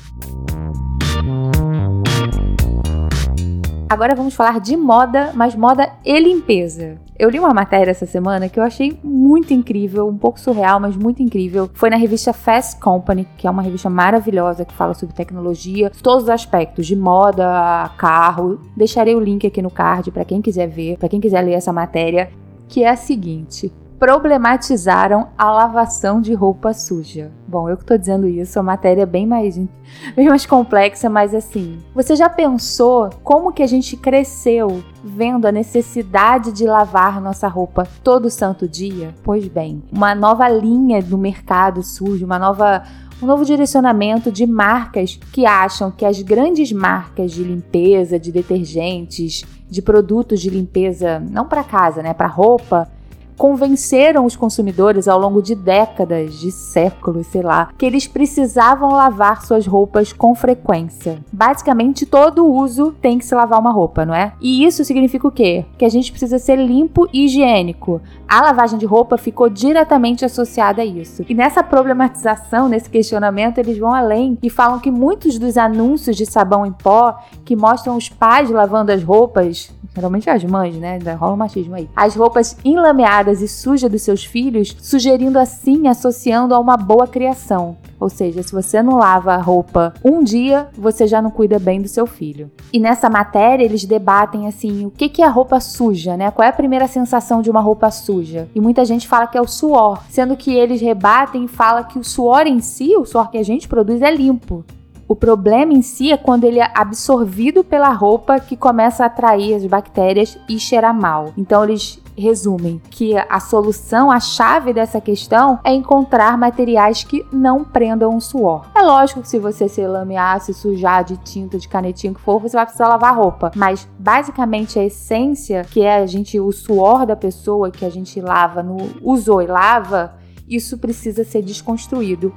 Agora 3.90 4.14
vamos 4.14 4.36
falar 4.36 4.60
de 4.60 4.76
moda, 4.76 5.32
mas 5.34 5.56
moda 5.56 5.90
e 6.04 6.20
limpeza. 6.20 6.98
Eu 7.18 7.30
li 7.30 7.40
uma 7.40 7.54
matéria 7.54 7.90
essa 7.90 8.06
semana 8.06 8.50
que 8.50 8.60
eu 8.60 8.64
achei 8.64 9.00
muito 9.02 9.54
incrível, 9.54 10.10
um 10.10 10.18
pouco 10.18 10.38
surreal, 10.38 10.78
mas 10.78 10.98
muito 10.98 11.24
incrível. 11.24 11.70
Foi 11.74 11.90
na 11.90 11.96
revista 11.96 12.34
Fast 12.34 12.82
Company, 12.82 13.26
que 13.38 13.48
é 13.48 13.50
uma 13.50 13.62
revista 13.62 13.90
maravilhosa 13.90 14.66
que 14.66 14.74
fala 14.74 14.94
sobre 14.94 15.16
tecnologia, 15.16 15.90
todos 16.04 16.24
os 16.24 16.30
aspectos 16.30 16.86
de 16.86 16.98
moda, 16.98 17.90
carro. 17.98 18.60
Deixarei 18.76 19.16
o 19.16 19.22
link 19.22 19.48
aqui 19.48 19.62
no 19.62 19.72
card 19.72 20.12
para 20.12 20.26
quem 20.26 20.42
quiser 20.42 20.68
ver, 20.68 20.98
para 20.98 21.08
quem 21.08 21.22
quiser 21.22 21.42
ler 21.42 21.54
essa 21.54 21.72
matéria, 21.72 22.30
que 22.68 22.84
é 22.84 22.90
a 22.90 22.98
seguinte: 22.98 23.72
problematizaram 24.00 25.30
a 25.38 25.52
lavação 25.52 26.22
de 26.22 26.34
roupa 26.34 26.74
suja. 26.74 27.32
Bom, 27.48 27.68
eu 27.68 27.78
que 27.78 27.86
tô 27.86 27.98
dizendo 27.98 28.28
isso, 28.28 28.60
a 28.60 28.64
matéria 28.64 29.04
é 29.04 29.06
bem 29.06 29.26
mais, 29.26 29.58
bem 30.16 30.30
mais 30.30 30.46
complexa, 30.46 31.10
mas 31.10 31.34
assim, 31.34 31.80
você 31.96 32.16
já 32.16 32.30
pensou 32.30 33.10
como 33.24 33.52
que 33.52 33.64
a 33.64 33.68
gente 33.68 33.98
cresceu 33.98 34.84
vendo 35.04 35.46
a 35.46 35.52
necessidade 35.52 36.52
de 36.52 36.66
lavar 36.66 37.20
nossa 37.20 37.48
roupa 37.48 37.88
todo 38.04 38.30
santo 38.30 38.68
dia? 38.68 39.16
Pois 39.24 39.48
bem, 39.48 39.84
uma 39.92 40.14
nova 40.14 40.48
linha 40.48 41.02
do 41.02 41.18
mercado 41.18 41.82
surge, 41.82 42.24
uma 42.24 42.40
nova 42.40 42.84
um 43.20 43.26
novo 43.26 43.44
direcionamento 43.44 44.32
de 44.32 44.46
marcas 44.46 45.20
que 45.34 45.44
acham 45.44 45.90
que 45.90 46.06
as 46.06 46.22
grandes 46.22 46.72
marcas 46.72 47.32
de 47.32 47.44
limpeza, 47.44 48.20
de 48.20 48.32
detergentes, 48.32 49.44
de 49.68 49.82
produtos 49.82 50.40
de 50.40 50.52
limpeza, 50.52 51.20
não 51.20 51.46
para 51.46 51.64
casa, 51.64 52.04
né, 52.04 52.14
para 52.14 52.28
roupa, 52.28 52.88
convenceram 53.38 54.26
os 54.26 54.36
consumidores 54.36 55.08
ao 55.08 55.20
longo 55.20 55.42
de 55.42 55.56
décadas, 55.56 56.34
de 56.34 56.52
séculos, 56.52 57.28
sei 57.28 57.42
lá, 57.42 57.70
que 57.78 57.86
eles 57.86 58.08
precisavam 58.08 58.92
lavar 58.92 59.46
suas 59.46 59.68
roupas 59.68 60.12
com 60.12 60.34
frequência. 60.34 61.20
Basicamente, 61.32 62.06
todo 62.06 62.46
uso 62.46 62.94
tem 63.02 63.18
que 63.18 63.26
se 63.26 63.36
lavar 63.36 63.60
uma 63.60 63.72
roupa, 63.72 64.06
não 64.06 64.14
é? 64.14 64.34
E 64.42 64.66
isso 64.66 64.84
significa 64.84 65.28
o 65.28 65.32
quê? 65.32 65.66
Que 65.78 65.86
a 65.86 65.90
gente 65.90 66.12
precisa 66.12 66.40
ser 66.40 66.56
limpo 66.56 67.08
e 67.14 67.26
higiênico. 67.26 68.02
A 68.28 68.42
lavagem 68.42 68.78
de 68.78 68.86
roupa 68.86 69.18
ficou 69.18 69.50
diretamente 69.50 70.26
associada 70.26 70.82
a 70.82 70.86
isso. 70.86 71.24
E 71.30 71.34
nessa 71.34 71.64
problematização, 71.64 72.68
nesse 72.68 72.90
questionamento, 72.90 73.58
eles 73.58 73.78
vão 73.78 73.94
além 73.94 74.38
e 74.42 74.50
falam 74.50 74.80
que 74.80 74.92
muitos 74.92 75.38
dos 75.38 75.58
anúncios 75.58 76.16
de 76.16 76.26
sabão 76.26 76.66
em 76.66 76.74
pó 76.74 77.18
que 77.46 77.56
mostram 77.56 77.96
os 77.96 78.10
pais 78.10 78.50
lavando 78.50 78.92
as 78.92 79.04
roupas, 79.04 79.72
geralmente 79.96 80.30
as 80.30 80.44
mães, 80.44 80.76
né? 80.76 81.00
Rola 81.14 81.34
um 81.34 81.38
machismo 81.38 81.76
aí. 81.76 81.90
As 81.96 82.16
roupas 82.16 82.58
enlameadas 82.66 83.27
e 83.32 83.48
suja 83.48 83.90
dos 83.90 84.02
seus 84.02 84.24
filhos, 84.24 84.76
sugerindo 84.82 85.38
assim 85.38 85.88
associando 85.88 86.54
a 86.54 86.60
uma 86.60 86.78
boa 86.78 87.08
criação. 87.08 87.78
Ou 88.00 88.10
seja, 88.10 88.44
se 88.44 88.52
você 88.52 88.82
não 88.82 88.98
lava 88.98 89.34
a 89.34 89.42
roupa 89.42 89.94
um 90.04 90.24
dia, 90.24 90.70
você 90.78 91.08
já 91.08 91.22
não 91.22 91.32
cuida 91.32 91.58
bem 91.58 91.82
do 91.82 91.88
seu 91.88 92.06
filho. 92.06 92.52
E 92.72 92.80
nessa 92.80 93.10
matéria 93.10 93.64
eles 93.64 93.86
debatem 93.86 94.48
assim, 94.48 94.86
o 94.86 94.92
que 94.92 95.22
é 95.22 95.26
a 95.26 95.30
roupa 95.30 95.60
suja, 95.60 96.16
né? 96.16 96.30
Qual 96.30 96.46
é 96.46 96.50
a 96.50 96.54
primeira 96.54 96.88
sensação 96.88 97.42
de 97.42 97.50
uma 97.50 97.62
roupa 97.62 97.90
suja? 97.90 98.48
E 98.54 98.60
muita 98.60 98.86
gente 98.86 99.08
fala 99.08 99.28
que 99.28 99.38
é 99.38 99.42
o 99.42 99.48
suor, 99.48 100.04
sendo 100.10 100.38
que 100.38 100.54
eles 100.54 100.80
rebatem 100.80 101.46
e 101.46 101.48
falam 101.48 101.84
que 101.84 101.98
o 101.98 102.04
suor 102.04 102.46
em 102.46 102.60
si, 102.60 102.96
o 102.96 103.06
suor 103.06 103.32
que 103.32 103.38
a 103.38 103.44
gente 103.44 103.68
produz 103.68 104.02
é 104.02 104.14
limpo. 104.14 104.64
O 105.08 105.16
problema 105.16 105.72
em 105.74 105.82
si 105.82 106.12
é 106.12 106.18
quando 106.18 106.44
ele 106.44 106.60
é 106.60 106.70
absorvido 106.76 107.64
pela 107.64 107.90
roupa 107.90 108.42
que 108.42 108.58
começa 108.58 109.04
a 109.04 109.08
atrair 109.08 109.56
as 109.56 109.66
bactérias 109.66 110.38
e 110.50 110.60
cheirar 110.60 110.94
mal. 110.94 111.32
Então 111.38 111.64
eles 111.64 112.02
resumem 112.18 112.82
que 112.90 113.16
a 113.16 113.40
solução, 113.40 114.10
a 114.10 114.20
chave 114.20 114.74
dessa 114.74 115.00
questão 115.00 115.60
é 115.64 115.72
encontrar 115.74 116.38
materiais 116.38 117.04
que 117.04 117.26
não 117.32 117.64
prendam 117.64 118.16
o 118.16 118.22
suor. 118.22 118.66
É 118.76 118.82
lógico 118.82 119.22
que 119.22 119.30
se 119.30 119.38
você 119.38 119.70
se 119.70 119.86
lamear, 119.86 120.42
se 120.42 120.54
sujar 120.54 121.04
de 121.04 121.18
tinta, 121.18 121.60
de 121.60 121.68
canetinha 121.68 122.14
que 122.14 122.20
for, 122.20 122.40
você 122.40 122.56
vai 122.56 122.66
precisar 122.66 122.88
lavar 122.88 123.16
roupa, 123.16 123.52
mas 123.56 123.88
basicamente 124.00 124.80
a 124.80 124.84
essência, 124.84 125.64
que 125.64 125.82
é 125.82 125.98
a 125.98 126.06
gente 126.06 126.40
o 126.40 126.52
suor 126.52 127.06
da 127.06 127.16
pessoa 127.16 127.70
que 127.70 127.86
a 127.86 127.90
gente 127.90 128.20
lava 128.20 128.64
no 128.64 128.78
usou 129.02 129.42
e 129.42 129.48
lava, 129.48 130.16
isso 130.48 130.78
precisa 130.78 131.24
ser 131.24 131.42
desconstruído. 131.42 132.34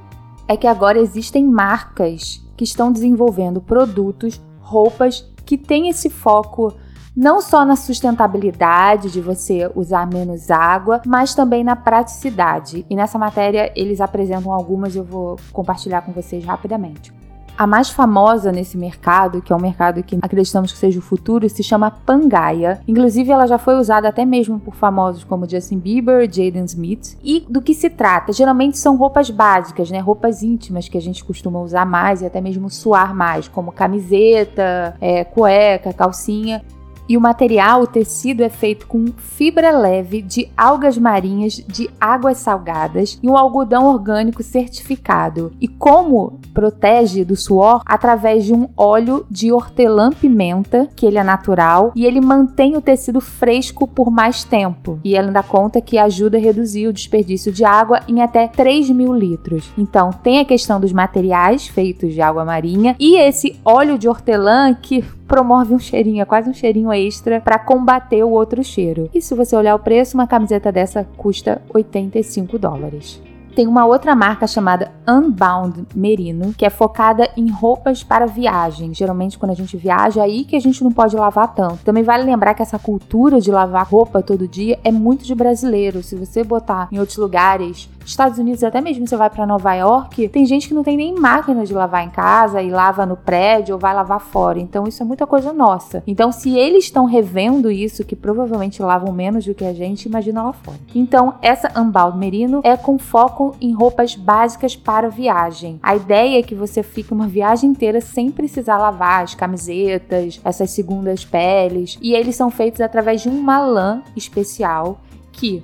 É 0.47 0.55
que 0.55 0.67
agora 0.67 0.99
existem 0.99 1.45
marcas 1.45 2.45
que 2.57 2.63
estão 2.63 2.91
desenvolvendo 2.91 3.61
produtos, 3.61 4.39
roupas 4.59 5.27
que 5.45 5.57
têm 5.57 5.89
esse 5.89 6.09
foco 6.09 6.73
não 7.15 7.41
só 7.41 7.65
na 7.65 7.75
sustentabilidade 7.75 9.11
de 9.11 9.21
você 9.21 9.69
usar 9.75 10.07
menos 10.07 10.49
água, 10.49 11.01
mas 11.05 11.35
também 11.35 11.63
na 11.63 11.75
praticidade. 11.75 12.85
E 12.89 12.95
nessa 12.95 13.17
matéria 13.17 13.71
eles 13.75 13.99
apresentam 13.99 14.51
algumas, 14.51 14.95
eu 14.95 15.03
vou 15.03 15.37
compartilhar 15.51 16.01
com 16.01 16.11
vocês 16.11 16.43
rapidamente. 16.45 17.13
A 17.57 17.67
mais 17.67 17.89
famosa 17.89 18.51
nesse 18.51 18.77
mercado, 18.77 19.41
que 19.41 19.53
é 19.53 19.55
um 19.55 19.59
mercado 19.59 20.01
que 20.01 20.17
acreditamos 20.21 20.71
que 20.71 20.77
seja 20.77 20.97
o 20.97 21.01
futuro, 21.01 21.47
se 21.47 21.61
chama 21.61 21.91
Pangaia. 21.91 22.81
Inclusive, 22.87 23.29
ela 23.29 23.45
já 23.45 23.59
foi 23.59 23.75
usada 23.75 24.07
até 24.07 24.25
mesmo 24.25 24.59
por 24.59 24.73
famosos 24.73 25.23
como 25.23 25.47
Justin 25.47 25.77
Bieber, 25.77 26.21
Jaden 26.21 26.63
Smith. 26.65 27.17
E 27.23 27.45
do 27.47 27.61
que 27.61 27.75
se 27.75 27.89
trata? 27.89 28.33
Geralmente 28.33 28.79
são 28.79 28.95
roupas 28.95 29.29
básicas, 29.29 29.91
né? 29.91 29.99
Roupas 29.99 30.41
íntimas 30.41 30.87
que 30.87 30.97
a 30.97 31.01
gente 31.01 31.23
costuma 31.23 31.59
usar 31.59 31.85
mais 31.85 32.21
e 32.21 32.25
até 32.25 32.41
mesmo 32.41 32.67
suar 32.69 33.13
mais, 33.13 33.47
como 33.47 33.71
camiseta, 33.71 34.95
é, 34.99 35.23
cueca, 35.23 35.93
calcinha. 35.93 36.63
E 37.07 37.17
o 37.17 37.21
material, 37.21 37.81
o 37.81 37.87
tecido, 37.87 38.43
é 38.43 38.49
feito 38.49 38.87
com 38.87 39.05
fibra 39.17 39.71
leve 39.71 40.21
de 40.21 40.49
algas 40.55 40.97
marinhas 40.97 41.53
de 41.53 41.89
águas 41.99 42.37
salgadas 42.37 43.19
e 43.21 43.29
um 43.29 43.37
algodão 43.37 43.85
orgânico 43.85 44.43
certificado. 44.43 45.51
E 45.59 45.67
como 45.67 46.39
protege 46.53 47.25
do 47.25 47.35
suor? 47.35 47.81
Através 47.85 48.45
de 48.45 48.53
um 48.53 48.69
óleo 48.77 49.25
de 49.29 49.51
hortelã-pimenta, 49.51 50.89
que 50.95 51.05
ele 51.05 51.17
é 51.17 51.23
natural, 51.23 51.91
e 51.95 52.05
ele 52.05 52.21
mantém 52.21 52.77
o 52.77 52.81
tecido 52.81 53.19
fresco 53.19 53.87
por 53.87 54.09
mais 54.09 54.43
tempo. 54.43 54.99
E 55.03 55.15
ela 55.15 55.27
ainda 55.27 55.43
conta 55.43 55.81
que 55.81 55.97
ajuda 55.97 56.37
a 56.37 56.41
reduzir 56.41 56.87
o 56.87 56.93
desperdício 56.93 57.51
de 57.51 57.63
água 57.63 58.01
em 58.07 58.21
até 58.21 58.47
3 58.47 58.89
mil 58.91 59.13
litros. 59.13 59.71
Então, 59.77 60.11
tem 60.11 60.39
a 60.39 60.45
questão 60.45 60.79
dos 60.79 60.93
materiais 60.93 61.67
feitos 61.67 62.13
de 62.13 62.21
água 62.21 62.45
marinha 62.45 62.95
e 62.99 63.17
esse 63.17 63.59
óleo 63.63 63.97
de 63.97 64.07
hortelã 64.07 64.73
que 64.73 65.03
promove 65.31 65.73
um 65.73 65.79
cheirinho, 65.79 66.21
é 66.21 66.25
quase 66.25 66.49
um 66.49 66.53
cheirinho 66.53 66.91
extra 66.91 67.39
para 67.39 67.57
combater 67.57 68.21
o 68.21 68.31
outro 68.31 68.61
cheiro. 68.61 69.09
E 69.13 69.21
se 69.21 69.33
você 69.33 69.55
olhar 69.55 69.73
o 69.73 69.79
preço, 69.79 70.17
uma 70.17 70.27
camiseta 70.27 70.73
dessa 70.73 71.07
custa 71.15 71.61
85 71.73 72.59
dólares. 72.59 73.21
Tem 73.55 73.65
uma 73.65 73.85
outra 73.85 74.13
marca 74.13 74.45
chamada 74.45 74.91
Unbound 75.07 75.87
Merino, 75.95 76.53
que 76.53 76.65
é 76.65 76.69
focada 76.69 77.29
em 77.37 77.49
roupas 77.49 78.03
para 78.03 78.25
viagem. 78.25 78.93
Geralmente, 78.93 79.37
quando 79.37 79.51
a 79.51 79.55
gente 79.55 79.75
viaja, 79.77 80.21
é 80.21 80.23
aí 80.23 80.43
que 80.43 80.55
a 80.55 80.59
gente 80.59 80.83
não 80.83 80.91
pode 80.91 81.15
lavar 81.15 81.53
tanto. 81.53 81.83
Também 81.83 82.03
vale 82.03 82.23
lembrar 82.23 82.53
que 82.53 82.61
essa 82.61 82.79
cultura 82.79 83.39
de 83.39 83.51
lavar 83.51 83.87
roupa 83.87 84.21
todo 84.21 84.47
dia 84.47 84.79
é 84.83 84.91
muito 84.91 85.25
de 85.25 85.35
brasileiro. 85.35 86.03
Se 86.03 86.15
você 86.15 86.43
botar 86.43 86.89
em 86.91 86.99
outros 86.99 87.17
lugares, 87.17 87.89
Estados 88.05 88.37
Unidos, 88.37 88.63
até 88.63 88.81
mesmo 88.81 89.07
você 89.07 89.15
vai 89.15 89.29
para 89.29 89.45
Nova 89.45 89.73
York, 89.73 90.27
tem 90.29 90.45
gente 90.45 90.67
que 90.67 90.73
não 90.73 90.83
tem 90.83 90.97
nem 90.97 91.13
máquina 91.13 91.65
de 91.65 91.73
lavar 91.73 92.05
em 92.05 92.09
casa 92.09 92.61
e 92.61 92.69
lava 92.69 93.05
no 93.05 93.15
prédio 93.15 93.75
ou 93.75 93.79
vai 93.79 93.93
lavar 93.93 94.19
fora. 94.19 94.59
Então 94.59 94.87
isso 94.87 95.01
é 95.01 95.05
muita 95.05 95.25
coisa 95.25 95.53
nossa. 95.53 96.03
Então 96.05 96.31
se 96.31 96.57
eles 96.57 96.85
estão 96.85 97.05
revendo 97.05 97.71
isso, 97.71 98.03
que 98.03 98.15
provavelmente 98.15 98.81
lavam 98.81 99.13
menos 99.13 99.45
do 99.45 99.53
que 99.53 99.65
a 99.65 99.73
gente, 99.73 100.05
imagina 100.05 100.43
lá 100.43 100.53
fora. 100.53 100.77
Então 100.93 101.35
essa 101.41 101.71
Unbound 101.79 102.17
Merino 102.17 102.61
é 102.63 102.75
com 102.75 102.97
foco 102.97 103.55
em 103.61 103.73
roupas 103.73 104.15
básicas 104.15 104.75
para 104.75 105.09
viagem. 105.09 105.79
A 105.81 105.95
ideia 105.95 106.39
é 106.39 106.43
que 106.43 106.55
você 106.55 106.83
fique 106.83 107.13
uma 107.13 107.27
viagem 107.27 107.69
inteira 107.69 108.01
sem 108.01 108.31
precisar 108.31 108.77
lavar 108.77 109.23
as 109.23 109.35
camisetas, 109.35 110.39
essas 110.43 110.71
segundas 110.71 111.23
peles, 111.23 111.97
e 112.01 112.13
eles 112.13 112.35
são 112.35 112.49
feitos 112.49 112.81
através 112.81 113.21
de 113.21 113.29
uma 113.29 113.59
lã 113.59 114.01
especial 114.15 114.99
que 115.31 115.61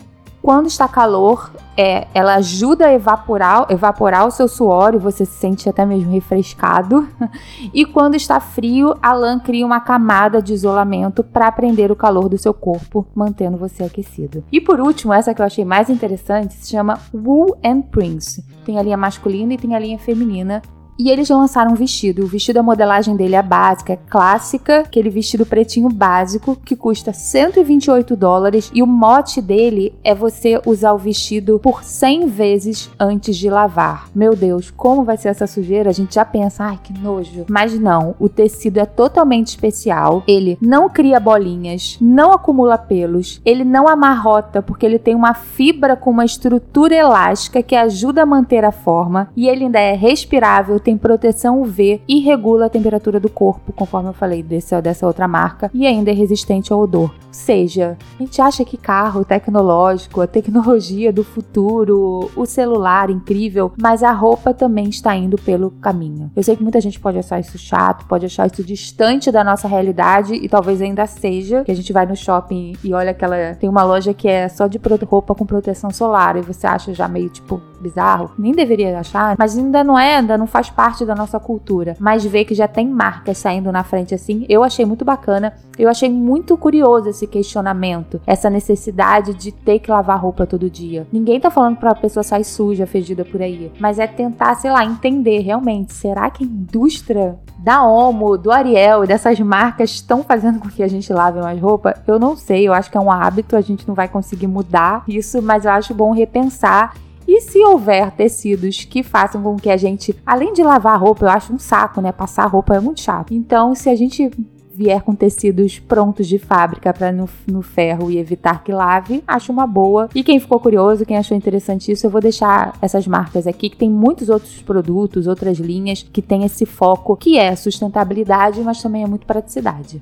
quando 0.48 0.68
está 0.68 0.88
calor, 0.88 1.51
é, 1.75 2.08
ela 2.13 2.36
ajuda 2.36 2.88
a 2.88 2.94
evaporar, 2.94 3.66
evaporar 3.70 4.25
o 4.25 4.32
seu 4.32 4.48
suor 4.48 4.96
e 4.96 4.98
você 4.98 5.25
se 5.25 5.34
sente 5.34 5.68
até 5.68 5.86
mesmo 5.86 6.10
refrescado. 6.10 7.06
e 7.74 7.84
quando 7.84 8.16
está 8.16 8.39
frio, 8.39 8.96
a 9.01 9.12
lã 9.12 9.38
cria 9.39 9.66
uma 9.66 9.82
camada 9.82 10.42
de 10.42 10.54
isolamento 10.54 11.22
para 11.22 11.51
prender 11.51 11.92
o 11.92 11.98
calor 11.98 12.30
do 12.30 12.38
seu 12.38 12.54
corpo, 12.54 13.06
mantendo 13.13 13.58
você 13.58 13.84
aquecido. 13.84 14.42
E 14.50 14.62
por 14.62 14.80
último, 14.80 15.12
essa 15.12 15.34
que 15.34 15.42
eu 15.42 15.46
achei 15.46 15.66
mais 15.66 15.89
interessante 15.89 16.54
se 16.54 16.72
chama 16.72 16.98
Wool 17.13 17.58
and 17.62 17.82
Prince. 17.82 18.42
Tem 18.66 18.80
a 18.80 18.82
linha 18.82 18.96
masculina 18.96 19.54
e 19.54 19.58
tem 19.58 19.75
a 19.75 19.80
linha 19.80 20.00
feminina. 20.00 20.62
E 21.00 21.12
eles 21.12 21.30
lançaram 21.30 21.72
um 21.72 21.75
vestido. 21.75 22.24
O 22.24 22.27
vestido, 22.27 22.58
a 22.58 22.63
modelagem 22.63 23.16
dele 23.16 23.36
é 23.36 23.44
básica, 23.44 23.94
é 23.94 24.00
clássica, 24.10 24.80
aquele 24.80 25.10
vestido 25.10 25.46
pretinho 25.46 25.89
básico 25.89 26.58
que 26.66 26.75
custa 26.75 27.13
128 27.13 28.16
dólares. 28.16 28.72
E 28.74 28.82
o 28.82 28.88
mote 28.88 29.39
dele 29.39 29.94
é 30.04 30.16
você 30.16 30.60
usar 30.66 30.94
o 30.94 30.98
vestido 30.98 31.60
por 31.60 31.84
100 31.84 32.27
vezes 32.27 32.89
antes 33.00 33.38
de 33.38 33.50
lavar. 33.50 34.10
Meu 34.16 34.36
Deus, 34.36 34.72
como 34.72 35.04
vai 35.04 35.18
ser 35.18 35.30
essa 35.30 35.46
sujeira? 35.46 35.89
A 35.89 35.94
gente 35.94 36.16
já 36.16 36.25
pensa, 36.25 36.63
ai 36.63 36.80
que 36.84 36.98
nojo. 36.98 37.46
Mas 37.48 37.80
não, 37.80 38.16
o 38.20 38.27
tecido 38.27 38.80
é 38.80 38.86
totalmente 38.86 39.50
especial. 39.50 40.24
Ele 40.27 40.58
não 40.60 40.89
cria 40.89 41.20
bolinhas, 41.20 41.98
não 42.01 42.32
acumula 42.32 42.77
pelos, 42.77 43.39
ele 43.46 43.63
não 43.63 43.88
amarrota 43.88 44.62
porque 44.62 44.86
ele 44.86 44.98
tem 44.98 45.13
uma 45.13 45.34
fibra 45.36 45.96
com 45.96 46.10
uma 46.10 46.25
estrutura 46.25 46.96
elástica 46.96 47.62
que 47.62 47.75
ajuda 47.75 48.24
a 48.24 48.25
manter 48.25 48.66
a 48.66 48.72
forma 48.72 49.30
e 49.36 49.48
ele 49.48 49.66
ainda 49.66 49.80
é 49.80 49.94
respirável 49.94 50.80
tem 50.88 50.98
proteção 50.98 51.62
UV 51.62 52.01
e 52.08 52.22
regula 52.22 52.67
a 52.67 52.70
temperatura 52.70 53.20
do 53.20 53.27
corpo, 53.27 53.74
conforme 53.74 54.08
eu 54.08 54.13
falei 54.13 54.41
desse, 54.41 54.79
dessa 54.82 55.06
outra 55.06 55.27
marca, 55.27 55.70
e 55.74 55.86
ainda 55.86 56.12
é 56.12 56.13
resistente 56.13 56.72
ao 56.72 56.79
odor. 56.79 57.13
Ou 57.27 57.34
seja, 57.34 57.98
a 58.17 58.24
gente 58.24 58.41
acha 58.41 58.63
que 58.63 58.77
carro 58.77 59.25
tecnológico, 59.25 60.22
a 60.22 60.27
tecnologia 60.27 61.12
do 61.12 61.25
futuro, 61.25 62.32
o 62.38 62.46
celular 62.46 63.10
incrível, 63.10 63.74
mas 63.77 64.01
a 64.01 64.13
roupa 64.13 64.53
também 64.53 64.88
está 64.88 65.13
indo 65.13 65.38
pelo 65.38 65.72
caminho. 65.72 66.32
Eu 66.34 66.41
sei 66.41 66.56
que 66.56 66.63
muita 66.63 66.79
gente 66.79 67.01
pode 67.01 67.20
achar 67.20 67.38
isso 67.38 67.58
chato, 67.58 68.08
pode 68.08 68.25
achar 68.25 68.48
isso 68.48 68.63
distante 68.63 69.29
da 69.29 69.44
nossa 69.44 69.67
realidade 69.67 70.36
e 70.36 70.48
talvez 70.48 70.82
ainda 70.82 71.06
seja, 71.06 71.65
que 71.65 71.72
a 71.72 71.75
gente 71.75 71.91
vai 71.91 72.06
no 72.06 72.15
shopping 72.15 72.77
e 72.82 72.94
olha 72.94 73.12
aquela 73.12 73.56
tem 73.56 73.70
uma 73.70 73.84
loja 73.84 74.13
que 74.13 74.29
é 74.29 74.48
só 74.48 74.67
de 74.67 74.79
roupa 75.03 75.36
com 75.36 75.46
proteção 75.46 75.91
solar 75.91 76.38
e 76.38 76.41
você 76.41 76.65
acha 76.65 76.94
já 76.94 77.10
meio 77.10 77.27
tipo 77.27 77.62
bizarro, 77.81 78.31
nem 78.38 78.51
deveria 78.51 79.00
achar, 79.00 79.36
mas 79.38 79.57
ainda 79.57 79.84
não 79.84 79.98
é, 79.98 80.17
ainda 80.17 80.38
não 80.38 80.48
faz 80.48 80.69
parte 80.69 81.05
da 81.05 81.15
nossa 81.15 81.39
cultura. 81.39 81.96
Mas 82.00 82.25
ver 82.25 82.46
que 82.46 82.55
já 82.55 82.67
tem 82.67 82.88
marcas 82.88 83.38
saindo 83.38 83.72
na 83.72 83.84
frente 83.84 84.15
assim, 84.15 84.46
eu 84.50 84.63
achei 84.63 84.86
muito 84.86 85.05
bacana. 85.05 85.53
Eu 85.77 85.89
achei 85.89 86.10
muito 86.10 86.57
curioso 86.57 87.10
esse 87.10 87.27
questionamento, 87.27 88.19
essa 88.25 88.50
necessidade 88.50 89.34
de 89.34 89.51
ter 89.51 89.79
que 89.79 89.91
lavar 89.91 90.19
roupa 90.19 90.46
todo 90.46 90.69
dia. 90.69 91.07
Ninguém 91.12 91.39
tá 91.39 91.51
falando 91.51 91.77
pra 91.77 91.93
pessoa 91.93 92.24
sair 92.24 92.43
suja, 92.43 92.88
fedida 92.88 93.24
por 93.24 93.41
aí, 93.41 93.72
mas 93.79 94.00
é 94.00 94.07
tentar, 94.07 94.55
sei 94.55 94.72
lá, 94.72 94.84
entender 94.84 95.39
realmente, 95.39 95.93
será 95.93 96.29
que 96.29 96.43
a 96.43 96.48
indústria 96.48 97.38
da 97.60 97.84
Omo, 97.84 98.38
do 98.38 98.51
Ariel 98.51 99.03
e 99.03 99.07
dessas 99.07 99.39
marcas 99.39 99.91
estão 99.91 100.24
fazendo 100.24 100.60
com 100.60 100.69
que 100.69 100.84
a 100.84 100.88
gente 100.88 101.12
lave 101.12 101.39
mais 101.39 101.60
roupa? 101.60 101.96
Eu 102.07 102.19
não 102.19 102.36
sei, 102.36 102.67
eu 102.67 102.74
acho 102.74 102.89
que 102.89 102.98
é 102.98 103.01
um 103.01 103.12
hábito, 103.12 103.55
a 103.55 103.62
gente 103.62 103.88
não 103.88 103.96
vai 103.96 104.07
conseguir 104.07 104.48
mudar 104.48 105.03
isso, 105.07 105.41
mas 105.41 105.65
eu 105.65 105.72
acho 105.72 105.93
bom 105.93 106.12
repensar 106.12 106.93
e 107.27 107.41
se 107.41 107.60
houver 107.60 108.12
tecidos 108.12 108.86
que 108.86 109.03
façam 109.03 109.43
com 109.43 109.57
que 109.57 109.69
a 109.69 109.75
gente, 109.75 110.15
além 110.25 110.53
de 110.53 110.63
lavar 110.63 111.00
roupa, 111.00 111.25
eu 111.25 111.29
acho 111.29 111.53
um 111.53 111.60
saco, 111.60 112.00
né? 112.00 112.12
Passar 112.12 112.46
roupa 112.46 112.75
é 112.75 112.79
muito 112.79 113.01
chato. 113.01 113.34
Então, 113.34 113.75
se 113.75 113.89
a 113.89 113.96
gente 113.96 114.31
vier 114.77 115.01
com 115.01 115.15
tecidos 115.15 115.79
prontos 115.79 116.27
de 116.27 116.38
fábrica 116.38 116.93
para 116.93 117.12
no, 117.12 117.27
no, 117.48 117.63
ferro 117.63 118.12
e 118.12 118.19
evitar 118.19 118.63
que 118.63 118.72
lave, 118.72 119.24
acho 119.27 119.51
uma 119.51 119.65
boa. 119.65 120.07
E 120.13 120.24
quem 120.24 120.39
ficou 120.39 120.60
curioso, 120.60 121.03
quem 121.03 121.17
achou 121.17 121.36
interessante 121.36 121.91
isso, 121.91 122.05
eu 122.05 122.12
vou 122.12 122.22
deixar 122.22 122.77
essas 122.79 123.07
marcas 123.07 123.48
aqui, 123.48 123.72
que 123.72 123.75
tem 123.75 123.89
muitos 123.89 124.29
outros 124.29 124.62
produtos, 124.62 125.25
outras 125.25 125.57
linhas 125.57 126.03
que 126.03 126.22
tem 126.22 126.43
esse 126.43 126.63
foco 126.63 127.17
que 127.17 127.39
é 127.39 127.55
sustentabilidade, 127.55 128.62
mas 128.62 128.79
também 128.79 129.03
é 129.03 129.07
muito 129.07 129.25
praticidade. 129.25 130.01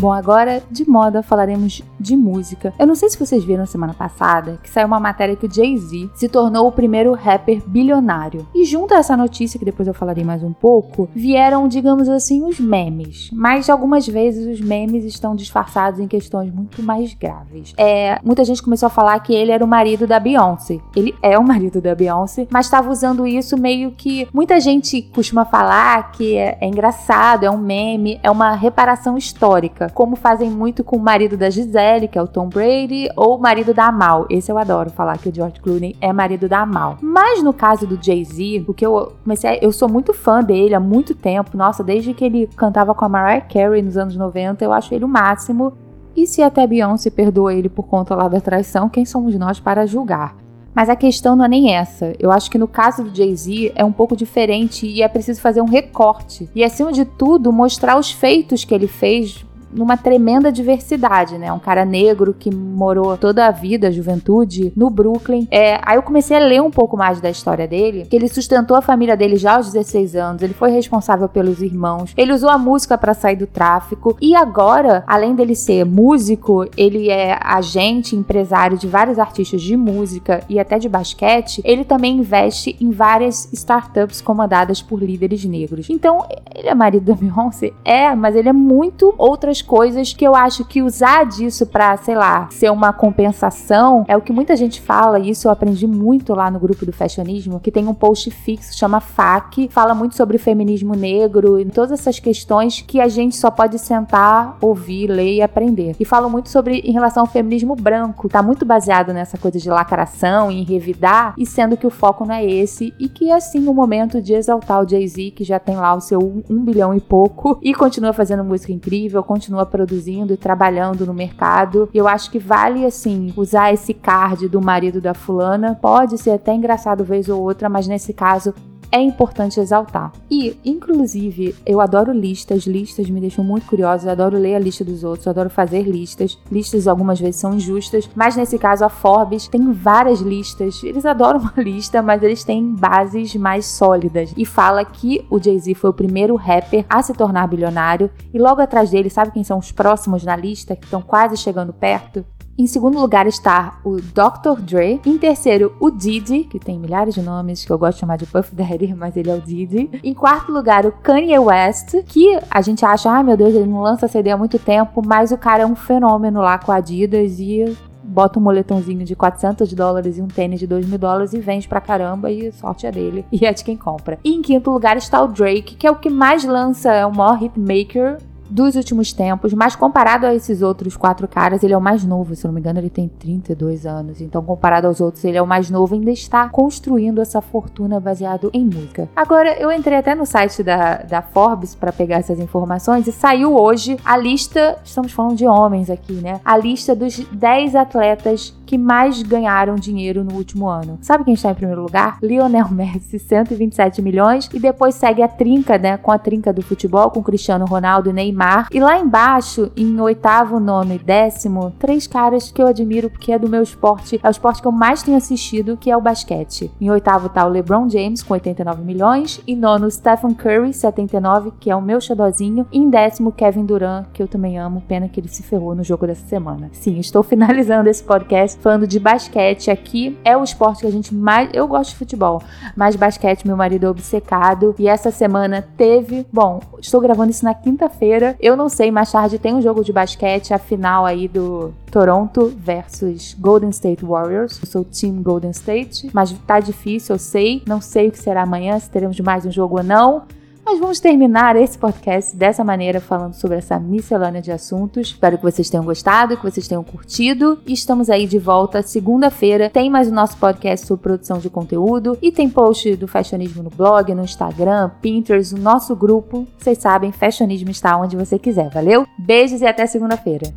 Bom, 0.00 0.10
agora 0.10 0.60
de 0.68 0.84
moda 0.90 1.22
falaremos 1.22 1.80
de 2.02 2.16
música. 2.16 2.74
Eu 2.78 2.86
não 2.86 2.94
sei 2.94 3.08
se 3.08 3.18
vocês 3.18 3.44
viram 3.44 3.64
semana 3.66 3.94
passada 3.94 4.58
que 4.62 4.68
saiu 4.68 4.86
uma 4.86 5.00
matéria 5.00 5.36
que 5.36 5.46
o 5.46 5.52
Jay-Z 5.52 6.10
se 6.14 6.28
tornou 6.28 6.66
o 6.66 6.72
primeiro 6.72 7.12
rapper 7.12 7.62
bilionário. 7.66 8.46
E 8.54 8.64
junto 8.64 8.94
a 8.94 8.98
essa 8.98 9.16
notícia, 9.16 9.58
que 9.58 9.64
depois 9.64 9.88
eu 9.88 9.94
falarei 9.94 10.24
mais 10.24 10.42
um 10.42 10.52
pouco, 10.52 11.08
vieram, 11.14 11.68
digamos 11.68 12.08
assim, 12.08 12.42
os 12.44 12.58
memes. 12.58 13.30
Mas 13.32 13.70
algumas 13.70 14.06
vezes 14.06 14.46
os 14.46 14.60
memes 14.60 15.04
estão 15.04 15.34
disfarçados 15.34 16.00
em 16.00 16.08
questões 16.08 16.52
muito 16.52 16.82
mais 16.82 17.14
graves. 17.14 17.72
É, 17.76 18.18
muita 18.24 18.44
gente 18.44 18.62
começou 18.62 18.88
a 18.88 18.90
falar 18.90 19.18
que 19.20 19.32
ele 19.32 19.52
era 19.52 19.64
o 19.64 19.68
marido 19.68 20.06
da 20.06 20.18
Beyoncé. 20.18 20.80
Ele 20.96 21.14
é 21.22 21.38
o 21.38 21.44
marido 21.44 21.80
da 21.80 21.94
Beyoncé, 21.94 22.46
mas 22.50 22.66
estava 22.66 22.90
usando 22.90 23.26
isso 23.26 23.56
meio 23.56 23.92
que 23.92 24.28
muita 24.32 24.60
gente 24.60 25.02
costuma 25.02 25.44
falar 25.44 26.12
que 26.12 26.36
é, 26.36 26.58
é 26.60 26.66
engraçado, 26.66 27.44
é 27.44 27.50
um 27.50 27.58
meme, 27.58 28.18
é 28.22 28.30
uma 28.30 28.54
reparação 28.54 29.16
histórica 29.16 29.90
como 29.94 30.16
fazem 30.16 30.50
muito 30.50 30.82
com 30.82 30.96
o 30.96 31.00
marido 31.00 31.36
da 31.36 31.50
Gisele, 31.50 31.91
que 32.00 32.18
é 32.18 32.22
o 32.22 32.26
Tom 32.26 32.48
Brady, 32.48 33.08
ou 33.16 33.36
o 33.36 33.40
marido 33.40 33.72
da 33.74 33.86
Amal. 33.86 34.26
Esse 34.30 34.50
eu 34.50 34.58
adoro 34.58 34.90
falar 34.90 35.18
que 35.18 35.28
o 35.28 35.34
George 35.34 35.60
Clooney 35.60 35.96
é 36.00 36.12
marido 36.12 36.48
da 36.48 36.60
Amal. 36.60 36.98
Mas 37.00 37.42
no 37.42 37.52
caso 37.52 37.86
do 37.86 37.98
Jay-Z, 38.02 38.64
o 38.66 38.74
que 38.74 38.84
eu 38.84 39.12
comecei, 39.22 39.58
eu 39.60 39.72
sou 39.72 39.88
muito 39.88 40.12
fã 40.12 40.42
dele 40.42 40.74
há 40.74 40.80
muito 40.80 41.14
tempo. 41.14 41.56
Nossa, 41.56 41.84
desde 41.84 42.14
que 42.14 42.24
ele 42.24 42.48
cantava 42.56 42.94
com 42.94 43.04
a 43.04 43.08
Mariah 43.08 43.46
Carey 43.46 43.82
nos 43.82 43.96
anos 43.96 44.16
90, 44.16 44.64
eu 44.64 44.72
acho 44.72 44.94
ele 44.94 45.04
o 45.04 45.08
máximo. 45.08 45.72
E 46.16 46.26
se 46.26 46.42
até 46.42 46.66
Beyoncé 46.66 47.10
perdoa 47.10 47.54
ele 47.54 47.68
por 47.68 47.84
conta 47.84 48.14
lá 48.14 48.28
da 48.28 48.40
traição, 48.40 48.88
quem 48.88 49.04
somos 49.04 49.34
nós 49.36 49.58
para 49.58 49.86
julgar? 49.86 50.36
Mas 50.74 50.88
a 50.88 50.96
questão 50.96 51.36
não 51.36 51.44
é 51.44 51.48
nem 51.48 51.74
essa. 51.74 52.14
Eu 52.18 52.30
acho 52.30 52.50
que 52.50 52.58
no 52.58 52.66
caso 52.66 53.04
do 53.04 53.14
Jay-Z 53.14 53.72
é 53.74 53.84
um 53.84 53.92
pouco 53.92 54.16
diferente 54.16 54.86
e 54.86 55.02
é 55.02 55.08
preciso 55.08 55.40
fazer 55.40 55.60
um 55.60 55.66
recorte. 55.66 56.48
E 56.54 56.64
acima 56.64 56.92
de 56.92 57.04
tudo, 57.04 57.52
mostrar 57.52 57.98
os 57.98 58.10
feitos 58.10 58.64
que 58.64 58.74
ele 58.74 58.86
fez 58.86 59.44
numa 59.72 59.96
tremenda 59.96 60.52
diversidade, 60.52 61.38
né? 61.38 61.52
Um 61.52 61.58
cara 61.58 61.84
negro 61.84 62.34
que 62.38 62.54
morou 62.54 63.16
toda 63.16 63.46
a 63.46 63.50
vida, 63.50 63.88
a 63.88 63.90
juventude, 63.90 64.72
no 64.76 64.90
Brooklyn. 64.90 65.46
É, 65.50 65.80
aí 65.82 65.96
eu 65.96 66.02
comecei 66.02 66.36
a 66.36 66.40
ler 66.40 66.62
um 66.62 66.70
pouco 66.70 66.96
mais 66.96 67.20
da 67.20 67.30
história 67.30 67.66
dele, 67.66 68.06
que 68.08 68.16
ele 68.16 68.28
sustentou 68.28 68.76
a 68.76 68.82
família 68.82 69.16
dele 69.16 69.36
já 69.36 69.56
aos 69.56 69.72
16 69.72 70.16
anos, 70.16 70.42
ele 70.42 70.54
foi 70.54 70.70
responsável 70.70 71.28
pelos 71.28 71.62
irmãos, 71.62 72.12
ele 72.16 72.32
usou 72.32 72.50
a 72.50 72.58
música 72.58 72.98
para 72.98 73.14
sair 73.14 73.36
do 73.36 73.46
tráfico 73.46 74.16
e 74.20 74.34
agora, 74.34 75.04
além 75.06 75.34
dele 75.34 75.54
ser 75.54 75.84
músico, 75.84 76.66
ele 76.76 77.08
é 77.10 77.38
agente, 77.42 78.16
empresário 78.16 78.76
de 78.76 78.86
vários 78.86 79.18
artistas 79.18 79.62
de 79.62 79.76
música 79.76 80.42
e 80.48 80.58
até 80.58 80.78
de 80.78 80.88
basquete. 80.88 81.62
Ele 81.64 81.84
também 81.84 82.18
investe 82.18 82.76
em 82.80 82.90
várias 82.90 83.48
startups 83.52 84.20
comandadas 84.20 84.82
por 84.82 85.02
líderes 85.02 85.44
negros. 85.44 85.88
Então, 85.88 86.26
ele 86.54 86.68
é 86.68 86.74
marido 86.74 87.04
da 87.04 87.14
Beyoncé? 87.14 87.72
É, 87.84 88.14
mas 88.14 88.36
ele 88.36 88.48
é 88.48 88.52
muito 88.52 89.14
outras 89.16 89.61
coisas 89.62 90.12
que 90.12 90.24
eu 90.24 90.34
acho 90.34 90.64
que 90.64 90.82
usar 90.82 91.24
disso 91.24 91.66
para, 91.66 91.96
sei 91.96 92.14
lá, 92.14 92.48
ser 92.50 92.70
uma 92.70 92.92
compensação 92.92 94.04
é 94.08 94.16
o 94.16 94.20
que 94.20 94.32
muita 94.32 94.56
gente 94.56 94.80
fala, 94.80 95.18
e 95.18 95.30
isso 95.30 95.48
eu 95.48 95.52
aprendi 95.52 95.86
muito 95.86 96.34
lá 96.34 96.50
no 96.50 96.58
grupo 96.58 96.84
do 96.84 96.92
fashionismo, 96.92 97.60
que 97.60 97.70
tem 97.70 97.86
um 97.86 97.94
post 97.94 98.30
fixo, 98.30 98.76
chama 98.76 99.00
FAQ, 99.00 99.68
fala 99.70 99.94
muito 99.94 100.16
sobre 100.16 100.38
feminismo 100.38 100.94
negro 100.94 101.58
e 101.58 101.64
todas 101.66 101.92
essas 101.92 102.18
questões 102.18 102.82
que 102.82 103.00
a 103.00 103.08
gente 103.08 103.36
só 103.36 103.50
pode 103.50 103.78
sentar, 103.78 104.56
ouvir, 104.60 105.06
ler 105.06 105.34
e 105.36 105.42
aprender. 105.42 105.94
E 105.98 106.04
fala 106.04 106.28
muito 106.28 106.48
sobre 106.48 106.78
em 106.80 106.92
relação 106.92 107.22
ao 107.22 107.26
feminismo 107.26 107.76
branco, 107.76 108.28
tá 108.28 108.42
muito 108.42 108.64
baseado 108.64 109.12
nessa 109.12 109.38
coisa 109.38 109.58
de 109.58 109.68
lacração, 109.68 110.50
em 110.50 110.64
revidar, 110.64 111.34
e 111.38 111.46
sendo 111.46 111.76
que 111.76 111.86
o 111.86 111.90
foco 111.90 112.24
não 112.24 112.34
é 112.34 112.44
esse, 112.44 112.92
e 112.98 113.08
que 113.08 113.30
é 113.30 113.34
assim 113.34 113.66
o 113.68 113.74
momento 113.74 114.20
de 114.20 114.34
exaltar 114.34 114.82
o 114.82 114.88
Jay-Z, 114.88 115.32
que 115.32 115.44
já 115.44 115.58
tem 115.58 115.76
lá 115.76 115.94
o 115.94 116.00
seu 116.00 116.42
um 116.48 116.64
bilhão 116.64 116.94
e 116.94 117.00
pouco, 117.00 117.58
e 117.62 117.74
continua 117.74 118.12
fazendo 118.12 118.44
música 118.44 118.72
incrível, 118.72 119.22
continua 119.22 119.51
produzindo 119.66 120.32
e 120.32 120.36
trabalhando 120.36 121.06
no 121.06 121.14
mercado. 121.14 121.88
E 121.92 121.98
eu 121.98 122.08
acho 122.08 122.30
que 122.30 122.38
vale, 122.38 122.84
assim, 122.84 123.32
usar 123.36 123.72
esse 123.72 123.92
card 123.92 124.48
do 124.48 124.60
marido 124.60 125.00
da 125.00 125.14
fulana. 125.14 125.78
Pode 125.80 126.18
ser 126.18 126.30
até 126.30 126.54
engraçado 126.54 127.04
vez 127.04 127.28
ou 127.28 127.40
outra, 127.40 127.68
mas 127.68 127.86
nesse 127.86 128.12
caso 128.12 128.54
é 128.92 129.00
importante 129.00 129.58
exaltar. 129.58 130.12
E, 130.30 130.56
inclusive, 130.64 131.56
eu 131.64 131.80
adoro 131.80 132.12
listas, 132.12 132.64
listas 132.64 133.08
me 133.08 133.20
deixam 133.20 133.42
muito 133.42 133.66
curiosa, 133.66 134.08
eu 134.08 134.12
adoro 134.12 134.36
ler 134.36 134.54
a 134.54 134.58
lista 134.58 134.84
dos 134.84 135.02
outros, 135.02 135.24
eu 135.24 135.30
adoro 135.30 135.48
fazer 135.48 135.82
listas. 135.84 136.38
Listas 136.50 136.86
algumas 136.86 137.18
vezes 137.18 137.40
são 137.40 137.54
injustas, 137.54 138.08
mas 138.14 138.36
nesse 138.36 138.58
caso 138.58 138.84
a 138.84 138.90
Forbes 138.90 139.48
tem 139.48 139.72
várias 139.72 140.20
listas. 140.20 140.84
Eles 140.84 141.06
adoram 141.06 141.40
uma 141.40 141.54
lista, 141.56 142.02
mas 142.02 142.22
eles 142.22 142.44
têm 142.44 142.74
bases 142.74 143.34
mais 143.34 143.64
sólidas. 143.64 144.32
E 144.36 144.44
fala 144.44 144.84
que 144.84 145.24
o 145.30 145.42
Jay-Z 145.42 145.74
foi 145.74 145.90
o 145.90 145.94
primeiro 145.94 146.36
rapper 146.36 146.84
a 146.88 147.02
se 147.02 147.14
tornar 147.14 147.48
bilionário 147.48 148.10
e 148.32 148.38
logo 148.38 148.60
atrás 148.60 148.90
dele, 148.90 149.08
sabe 149.08 149.32
quem 149.32 149.42
são 149.42 149.58
os 149.58 149.72
próximos 149.72 150.22
na 150.22 150.36
lista 150.36 150.76
que 150.76 150.84
estão 150.84 151.00
quase 151.00 151.36
chegando 151.36 151.72
perto? 151.72 152.24
Em 152.58 152.66
segundo 152.66 153.00
lugar 153.00 153.26
está 153.26 153.80
o 153.82 153.96
Dr. 153.96 154.60
Dre. 154.60 155.00
Em 155.06 155.16
terceiro, 155.16 155.74
o 155.80 155.90
Didi, 155.90 156.44
que 156.44 156.58
tem 156.58 156.78
milhares 156.78 157.14
de 157.14 157.22
nomes 157.22 157.64
que 157.64 157.72
eu 157.72 157.78
gosto 157.78 157.94
de 157.94 158.00
chamar 158.00 158.18
de 158.18 158.26
Puff 158.26 158.54
Daddy, 158.54 158.92
mas 158.94 159.16
ele 159.16 159.30
é 159.30 159.34
o 159.34 159.40
Didi. 159.40 159.88
Em 160.04 160.12
quarto 160.12 160.52
lugar, 160.52 160.84
o 160.84 160.92
Kanye 160.92 161.38
West, 161.38 161.94
que 162.06 162.38
a 162.50 162.60
gente 162.60 162.84
acha, 162.84 163.10
ah, 163.10 163.22
meu 163.22 163.36
Deus, 163.36 163.54
ele 163.54 163.66
não 163.66 163.80
lança 163.80 164.06
CD 164.06 164.30
há 164.30 164.36
muito 164.36 164.58
tempo, 164.58 165.02
mas 165.04 165.32
o 165.32 165.38
cara 165.38 165.62
é 165.62 165.66
um 165.66 165.74
fenômeno 165.74 166.40
lá 166.40 166.58
com 166.58 166.70
a 166.70 166.76
Adidas 166.76 167.38
e 167.38 167.74
bota 168.02 168.38
um 168.38 168.42
moletomzinho 168.42 169.04
de 169.04 169.14
400 169.14 169.72
dólares 169.72 170.18
e 170.18 170.22
um 170.22 170.26
tênis 170.26 170.60
de 170.60 170.66
2 170.66 170.86
mil 170.86 170.98
dólares 170.98 171.32
e 171.32 171.40
vende 171.40 171.68
pra 171.68 171.80
caramba 171.80 172.30
e 172.30 172.52
sorte 172.52 172.86
é 172.86 172.90
dele 172.90 173.24
e 173.32 173.46
é 173.46 173.52
de 173.52 173.64
quem 173.64 173.76
compra. 173.76 174.18
E 174.22 174.34
em 174.34 174.42
quinto 174.42 174.70
lugar 174.70 174.96
está 174.96 175.22
o 175.22 175.28
Drake, 175.28 175.76
que 175.76 175.86
é 175.86 175.90
o 175.90 175.96
que 175.96 176.10
mais 176.10 176.44
lança, 176.44 176.92
é 176.92 177.06
o 177.06 177.14
maior 177.14 177.42
hitmaker 177.42 178.18
dos 178.52 178.76
últimos 178.76 179.12
tempos, 179.12 179.54
mas 179.54 179.74
comparado 179.74 180.26
a 180.26 180.34
esses 180.34 180.60
outros 180.60 180.94
quatro 180.94 181.26
caras, 181.26 181.62
ele 181.62 181.72
é 181.72 181.76
o 181.76 181.80
mais 181.80 182.04
novo, 182.04 182.36
se 182.36 182.44
não 182.44 182.52
me 182.52 182.60
engano, 182.60 182.78
ele 182.78 182.90
tem 182.90 183.08
32 183.08 183.86
anos. 183.86 184.20
Então, 184.20 184.42
comparado 184.42 184.86
aos 184.86 185.00
outros, 185.00 185.24
ele 185.24 185.38
é 185.38 185.42
o 185.42 185.46
mais 185.46 185.70
novo 185.70 185.94
e 185.94 185.98
ainda 185.98 186.10
está 186.10 186.48
construindo 186.50 187.20
essa 187.22 187.40
fortuna 187.40 187.98
baseado 187.98 188.50
em 188.52 188.64
música. 188.64 189.08
Agora, 189.16 189.56
eu 189.58 189.72
entrei 189.72 189.96
até 189.96 190.14
no 190.14 190.26
site 190.26 190.62
da, 190.62 190.96
da 190.96 191.22
Forbes 191.22 191.74
para 191.74 191.92
pegar 191.92 192.16
essas 192.16 192.38
informações 192.38 193.06
e 193.06 193.12
saiu 193.12 193.56
hoje 193.56 193.96
a 194.04 194.18
lista, 194.18 194.78
estamos 194.84 195.12
falando 195.12 195.36
de 195.36 195.46
homens 195.46 195.88
aqui, 195.88 196.14
né? 196.14 196.40
A 196.44 196.56
lista 196.58 196.94
dos 196.94 197.18
10 197.32 197.74
atletas 197.74 198.54
que 198.66 198.76
mais 198.76 199.22
ganharam 199.22 199.74
dinheiro 199.76 200.24
no 200.24 200.34
último 200.34 200.68
ano. 200.68 200.98
Sabe 201.00 201.24
quem 201.24 201.34
está 201.34 201.50
em 201.50 201.54
primeiro 201.54 201.82
lugar? 201.82 202.18
Lionel 202.22 202.68
Messi, 202.70 203.18
127 203.18 204.00
milhões, 204.00 204.48
e 204.52 204.58
depois 204.58 204.94
segue 204.94 205.22
a 205.22 205.28
trinca, 205.28 205.78
né, 205.78 205.96
com 205.96 206.10
a 206.10 206.18
trinca 206.18 206.52
do 206.52 206.62
futebol, 206.62 207.10
com 207.10 207.22
Cristiano 207.22 207.64
Ronaldo 207.64 208.10
e 208.10 208.12
Neymar. 208.12 208.41
E 208.72 208.80
lá 208.80 208.98
embaixo, 208.98 209.70
em 209.76 210.00
oitavo, 210.00 210.58
nono 210.58 210.94
e 210.94 210.98
décimo, 210.98 211.72
três 211.78 212.06
caras 212.06 212.50
que 212.50 212.60
eu 212.60 212.66
admiro 212.66 213.08
porque 213.08 213.32
é 213.32 213.38
do 213.38 213.48
meu 213.48 213.62
esporte, 213.62 214.18
é 214.22 214.28
o 214.28 214.30
esporte 214.30 214.60
que 214.60 214.66
eu 214.66 214.72
mais 214.72 215.02
tenho 215.02 215.16
assistido, 215.16 215.76
que 215.76 215.90
é 215.90 215.96
o 215.96 216.00
basquete. 216.00 216.70
Em 216.80 216.90
oitavo 216.90 217.28
tá 217.28 217.46
o 217.46 217.48
LeBron 217.48 217.88
James, 217.88 218.22
com 218.22 218.34
89 218.34 218.82
milhões, 218.82 219.40
e 219.46 219.54
nono, 219.54 219.90
Stephen 219.90 220.34
Curry, 220.34 220.72
79, 220.72 221.52
que 221.60 221.70
é 221.70 221.76
o 221.76 221.80
meu 221.80 222.00
xodózinho, 222.00 222.66
e 222.72 222.78
em 222.78 222.90
décimo, 222.90 223.30
Kevin 223.30 223.64
Durant, 223.64 224.06
que 224.12 224.22
eu 224.22 224.26
também 224.26 224.58
amo, 224.58 224.82
pena 224.88 225.08
que 225.08 225.20
ele 225.20 225.28
se 225.28 225.42
ferrou 225.42 225.74
no 225.74 225.84
jogo 225.84 226.06
dessa 226.06 226.26
semana. 226.26 226.68
Sim, 226.72 226.98
estou 226.98 227.22
finalizando 227.32 227.88
esse 227.88 228.02
podcast 228.02 228.58
falando 228.60 228.86
de 228.86 228.98
basquete 228.98 229.70
aqui. 229.70 230.18
É 230.24 230.36
o 230.36 230.42
esporte 230.42 230.80
que 230.80 230.86
a 230.86 230.90
gente 230.90 231.14
mais. 231.14 231.48
Eu 231.52 231.68
gosto 231.68 231.90
de 231.90 231.96
futebol, 231.96 232.42
mas 232.76 232.96
basquete, 232.96 233.46
meu 233.46 233.56
marido 233.56 233.86
é 233.86 233.88
obcecado. 233.88 234.74
E 234.78 234.88
essa 234.88 235.10
semana 235.10 235.62
teve. 235.76 236.26
Bom, 236.32 236.60
estou 236.80 237.00
gravando 237.00 237.30
isso 237.30 237.44
na 237.44 237.54
quinta-feira. 237.54 238.31
Eu 238.40 238.56
não 238.56 238.68
sei, 238.68 238.90
mais 238.90 239.10
tarde 239.10 239.38
tem 239.38 239.54
um 239.54 239.62
jogo 239.62 239.84
de 239.84 239.92
basquete, 239.92 240.52
a 240.52 240.58
final 240.58 241.04
aí 241.04 241.28
do 241.28 241.72
Toronto 241.90 242.52
versus 242.56 243.34
Golden 243.38 243.70
State 243.70 244.04
Warriors. 244.04 244.58
Eu 244.60 244.68
sou 244.68 244.84
Team 244.84 245.22
Golden 245.22 245.50
State, 245.50 246.10
mas 246.12 246.32
tá 246.46 246.60
difícil, 246.60 247.14
eu 247.14 247.18
sei. 247.18 247.62
Não 247.66 247.80
sei 247.80 248.08
o 248.08 248.12
que 248.12 248.18
será 248.18 248.42
amanhã, 248.42 248.78
se 248.78 248.90
teremos 248.90 249.18
mais 249.20 249.44
um 249.46 249.50
jogo 249.50 249.78
ou 249.78 249.82
não. 249.84 250.24
Mas 250.72 250.80
vamos 250.80 251.00
terminar 251.00 251.54
esse 251.54 251.76
podcast 251.76 252.34
dessa 252.34 252.64
maneira, 252.64 252.98
falando 252.98 253.34
sobre 253.34 253.58
essa 253.58 253.78
miscelânea 253.78 254.40
de 254.40 254.50
assuntos. 254.50 255.08
Espero 255.08 255.36
que 255.36 255.42
vocês 255.42 255.68
tenham 255.68 255.84
gostado, 255.84 256.34
que 256.34 256.42
vocês 256.42 256.66
tenham 256.66 256.82
curtido. 256.82 257.60
E 257.66 257.74
estamos 257.74 258.08
aí 258.08 258.26
de 258.26 258.38
volta 258.38 258.80
segunda-feira. 258.80 259.68
Tem 259.68 259.90
mais 259.90 260.08
o 260.08 260.14
nosso 260.14 260.38
podcast 260.38 260.86
sobre 260.86 261.02
produção 261.02 261.36
de 261.36 261.50
conteúdo 261.50 262.16
e 262.22 262.32
tem 262.32 262.48
post 262.48 262.96
do 262.96 263.06
Fashionismo 263.06 263.62
no 263.62 263.68
blog, 263.68 264.14
no 264.14 264.24
Instagram, 264.24 264.90
Pinterest, 265.02 265.54
o 265.54 265.58
nosso 265.58 265.94
grupo. 265.94 266.48
Vocês 266.58 266.78
sabem, 266.78 267.12
Fashionismo 267.12 267.70
está 267.70 267.94
onde 267.98 268.16
você 268.16 268.38
quiser, 268.38 268.70
valeu? 268.70 269.06
Beijos 269.18 269.60
e 269.60 269.66
até 269.66 269.86
segunda-feira. 269.86 270.54